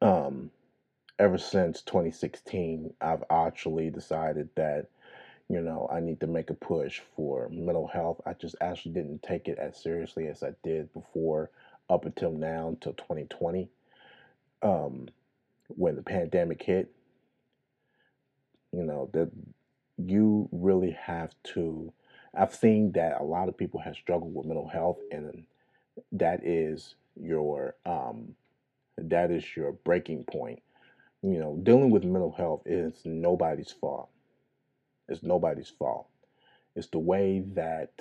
um, 0.00 0.50
ever 1.18 1.38
since 1.38 1.82
2016, 1.82 2.94
I've 3.00 3.24
actually 3.30 3.90
decided 3.90 4.48
that, 4.56 4.86
you 5.48 5.60
know, 5.60 5.88
I 5.92 6.00
need 6.00 6.20
to 6.20 6.26
make 6.26 6.50
a 6.50 6.54
push 6.54 7.00
for 7.16 7.48
mental 7.50 7.86
health. 7.86 8.20
I 8.26 8.34
just 8.34 8.56
actually 8.60 8.92
didn't 8.92 9.22
take 9.22 9.48
it 9.48 9.58
as 9.58 9.82
seriously 9.82 10.28
as 10.28 10.42
I 10.42 10.52
did 10.62 10.92
before, 10.92 11.50
up 11.90 12.04
until 12.04 12.32
now, 12.32 12.68
until 12.68 12.92
2020, 12.92 13.68
um, 14.62 15.08
when 15.68 15.96
the 15.96 16.02
pandemic 16.02 16.62
hit. 16.62 16.90
You 18.72 18.82
know, 18.84 19.08
that 19.14 19.30
you 19.96 20.48
really 20.52 20.96
have 21.00 21.34
to. 21.54 21.92
I've 22.36 22.54
seen 22.54 22.92
that 22.92 23.20
a 23.20 23.24
lot 23.24 23.48
of 23.48 23.56
people 23.56 23.80
have 23.80 23.96
struggled 23.96 24.34
with 24.34 24.46
mental 24.46 24.68
health, 24.68 24.98
and 25.10 25.44
that 26.12 26.44
is 26.44 26.94
your 27.20 27.74
um, 27.86 28.34
that 28.96 29.30
is 29.30 29.44
your 29.56 29.72
breaking 29.72 30.24
point. 30.24 30.62
You 31.22 31.38
know, 31.38 31.58
dealing 31.62 31.90
with 31.90 32.04
mental 32.04 32.32
health 32.32 32.62
is 32.66 32.94
nobody's 33.04 33.72
fault. 33.72 34.08
It's 35.08 35.22
nobody's 35.22 35.70
fault. 35.70 36.06
It's 36.76 36.88
the 36.88 36.98
way 36.98 37.44
that 37.54 37.92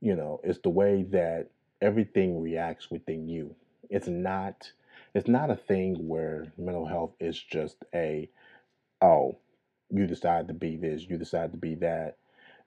you 0.00 0.14
know, 0.14 0.40
it's 0.44 0.58
the 0.58 0.68
way 0.68 1.04
that 1.10 1.48
everything 1.80 2.40
reacts 2.40 2.90
within 2.90 3.28
you. 3.28 3.54
It's 3.88 4.08
not 4.08 4.70
it's 5.14 5.28
not 5.28 5.50
a 5.50 5.56
thing 5.56 6.08
where 6.08 6.52
mental 6.58 6.86
health 6.86 7.12
is 7.20 7.40
just 7.40 7.76
a 7.94 8.28
oh, 9.00 9.38
you 9.90 10.06
decide 10.06 10.48
to 10.48 10.54
be 10.54 10.76
this, 10.76 11.08
you 11.08 11.18
decide 11.18 11.52
to 11.52 11.58
be 11.58 11.74
that, 11.76 12.16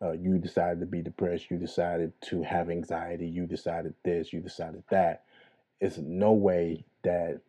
uh, 0.01 0.11
you 0.11 0.37
decided 0.37 0.79
to 0.79 0.85
be 0.85 1.01
depressed, 1.01 1.49
you 1.49 1.57
decided 1.57 2.13
to 2.21 2.43
have 2.43 2.69
anxiety, 2.69 3.27
you 3.27 3.47
decided 3.47 3.93
this, 4.03 4.31
you 4.31 4.39
decided 4.39 4.83
that. 4.89 5.23
It's 5.79 5.97
no 5.97 6.31
way 6.33 6.85
that 7.03 7.41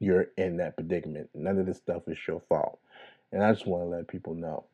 you're 0.00 0.28
in 0.36 0.58
that 0.58 0.76
predicament. 0.76 1.30
None 1.34 1.58
of 1.58 1.66
this 1.66 1.78
stuff 1.78 2.02
is 2.08 2.18
your 2.26 2.40
fault. 2.48 2.78
And 3.32 3.42
I 3.42 3.52
just 3.52 3.66
want 3.66 3.84
to 3.84 3.88
let 3.88 4.08
people 4.08 4.34
know, 4.34 4.64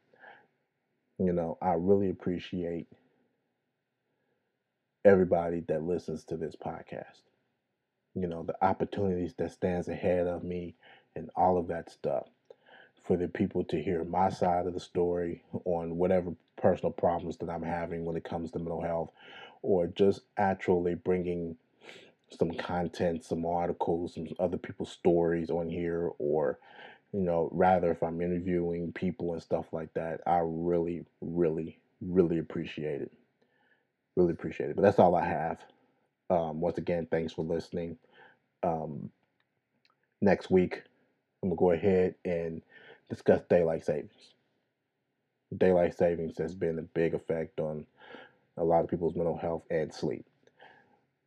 you 1.19 1.33
know, 1.33 1.59
I 1.61 1.73
really 1.73 2.11
appreciate 2.11 2.87
everybody 5.05 5.61
that 5.69 5.83
listens 5.83 6.25
to 6.25 6.37
this 6.37 6.57
podcast. 6.57 7.23
You 8.15 8.27
know, 8.27 8.43
the 8.43 8.57
opportunities 8.65 9.35
that 9.39 9.53
stands 9.53 9.89
ahead 9.89 10.27
of 10.27 10.43
me 10.45 10.75
and 11.15 11.31
all 11.37 11.59
of 11.59 11.69
that 11.69 11.91
stuff 11.91 12.27
for 13.05 13.17
the 13.17 13.29
people 13.29 13.65
to 13.65 13.83
hear 13.83 14.05
my 14.05 14.31
side 14.31 14.67
of 14.67 14.75
the 14.75 14.81
story 14.81 15.43
on 15.65 15.97
whatever 15.97 16.33
personal 16.57 16.93
problems 16.93 17.37
that 17.39 17.51
I'm 17.51 17.63
having 17.63 18.05
when 18.05 18.17
it 18.17 18.25
comes 18.25 18.51
to 18.53 18.59
mental 18.59 18.83
health, 18.83 19.11
or 19.63 19.87
just 19.89 20.23
actually 20.39 20.95
bringing 20.95 21.57
some 22.39 22.53
content, 22.53 23.25
some 23.25 23.47
articles, 23.47 24.15
some 24.15 24.29
other 24.39 24.59
people's 24.59 24.93
stories 24.93 25.51
on 25.51 25.69
here, 25.69 26.11
or 26.19 26.59
you 27.13 27.21
know, 27.23 27.49
rather 27.53 27.91
if 27.91 28.03
I'm 28.03 28.21
interviewing 28.21 28.93
people 28.93 29.33
and 29.33 29.43
stuff 29.43 29.67
like 29.73 29.95
that, 29.95 30.21
I 30.27 30.41
really, 30.45 31.07
really, 31.23 31.79
really 32.03 32.39
appreciate 32.39 33.03
it. 33.03 33.13
Really 34.17 34.33
appreciate 34.33 34.71
it. 34.71 34.77
But 34.77 34.83
that's 34.83 34.99
all 34.99 35.15
I 35.15 35.25
have. 35.27 35.59
Um, 36.31 36.61
once 36.61 36.79
again, 36.79 37.07
thanks 37.11 37.33
for 37.33 37.45
listening. 37.45 37.99
Um, 38.63 39.11
next 40.21 40.51
week, 40.51 40.83
I'm 41.43 41.51
gonna 41.51 41.59
go 41.59 41.71
ahead 41.73 42.15
and 42.25 42.63
discuss 43.09 43.43
daylight 43.49 43.85
savings. 43.85 44.36
Daylight 45.57 45.97
savings 45.97 46.39
has 46.39 46.55
been 46.55 46.79
a 46.79 46.83
big 46.83 47.15
effect 47.15 47.61
on 47.61 47.87
a 48.57 48.65
lot 48.65 48.83
of 48.83 48.91
people's 48.91 49.15
mental 49.15 49.37
health 49.37 49.63
and 49.71 49.93
sleep. 49.93 50.25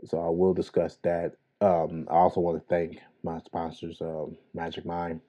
So 0.05 0.19
I 0.19 0.29
will 0.29 0.53
discuss 0.53 0.97
that. 1.03 1.35
Um, 1.61 2.07
I 2.09 2.15
also 2.15 2.39
want 2.39 2.57
to 2.57 2.67
thank 2.67 2.99
my 3.23 3.39
sponsors, 3.39 4.01
um, 4.01 4.37
Magic 4.53 4.85
Mind. 4.85 5.21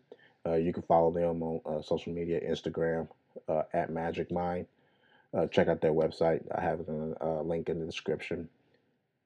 Uh, 0.46 0.54
you 0.54 0.72
can 0.72 0.82
follow 0.82 1.10
them 1.12 1.42
on 1.42 1.60
uh, 1.66 1.82
social 1.82 2.12
media, 2.12 2.40
Instagram 2.40 3.08
uh, 3.48 3.62
at 3.72 3.90
Magic 3.90 4.30
Mind. 4.30 4.66
Uh, 5.36 5.46
check 5.46 5.68
out 5.68 5.80
their 5.80 5.92
website. 5.92 6.42
I 6.56 6.60
have 6.60 6.80
a 6.80 7.16
uh, 7.20 7.42
link 7.42 7.68
in 7.68 7.78
the 7.78 7.86
description. 7.86 8.48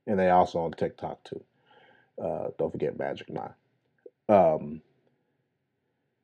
And 0.06 0.18
they 0.18 0.30
also 0.30 0.58
on 0.60 0.72
TikTok 0.72 1.24
too. 1.24 1.42
Uh, 2.22 2.48
don't 2.58 2.70
forget 2.70 2.98
Magic 2.98 3.32
Mind. 3.32 3.54
Um, 4.28 4.82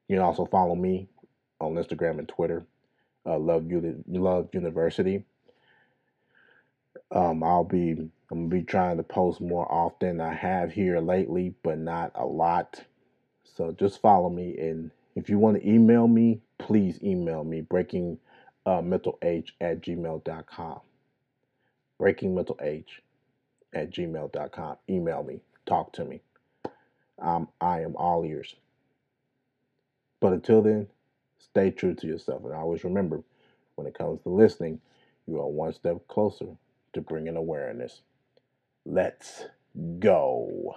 you 0.09 0.17
can 0.17 0.25
also 0.25 0.47
follow 0.47 0.75
me 0.75 1.09
on 1.61 1.75
Instagram 1.75 2.19
and 2.19 2.29
Twitter. 2.29 2.65
Uh, 3.27 3.39
Love 3.39 3.71
Uni- 3.71 4.03
Love 4.09 4.49
University. 4.53 5.25
Um, 7.13 7.43
I'll 7.43 7.65
be 7.65 7.93
I'm 8.31 8.49
gonna 8.49 8.49
be 8.49 8.63
trying 8.63 8.99
to 8.99 9.03
post 9.03 9.41
more 9.41 9.71
often. 9.71 10.21
I 10.21 10.35
have 10.35 10.73
here 10.73 11.01
lately, 11.01 11.55
but 11.63 11.79
not 11.79 12.13
a 12.15 12.25
lot. 12.27 12.85
So 13.45 13.73
just 13.73 14.01
follow 14.01 14.31
me, 14.31 14.57
and 14.59 14.91
if 15.17 15.29
you 15.29 15.39
want 15.39 15.61
to 15.61 15.69
email 15.69 16.09
me, 16.09 16.41
please 16.59 17.03
email 17.03 17.45
me 17.45 17.61
breaking 17.63 18.19
uh, 18.67 18.83
mental 18.83 19.19
age 19.23 19.55
at 19.61 19.81
gmail.com. 19.83 20.81
Breaking 21.99 22.35
mental 22.35 22.59
age 22.63 23.03
at 23.75 23.91
gmail.com. 23.91 24.77
Email 24.89 25.23
me, 25.25 25.41
talk 25.67 25.93
to 25.95 26.05
me. 26.05 26.23
Um, 27.21 27.49
I 27.61 27.83
am 27.83 27.97
all 27.97 28.25
ears. 28.25 28.55
But 30.21 30.33
until 30.35 30.63
then, 30.63 30.89
stay 31.41 31.71
true 31.71 31.95
to 31.97 32.07
yourself. 32.07 32.45
And 32.45 32.55
always 32.55 32.85
remember 32.85 33.23
when 33.77 33.87
it 33.87 33.95
comes 33.99 34.21
to 34.23 34.31
listening, 34.31 34.81
you 35.27 35.41
are 35.41 35.49
one 35.49 35.73
step 35.73 35.99
closer 36.09 36.47
to 36.95 37.01
bringing 37.01 37.37
awareness. 37.37 38.03
Let's 38.87 39.47
go. 40.01 40.77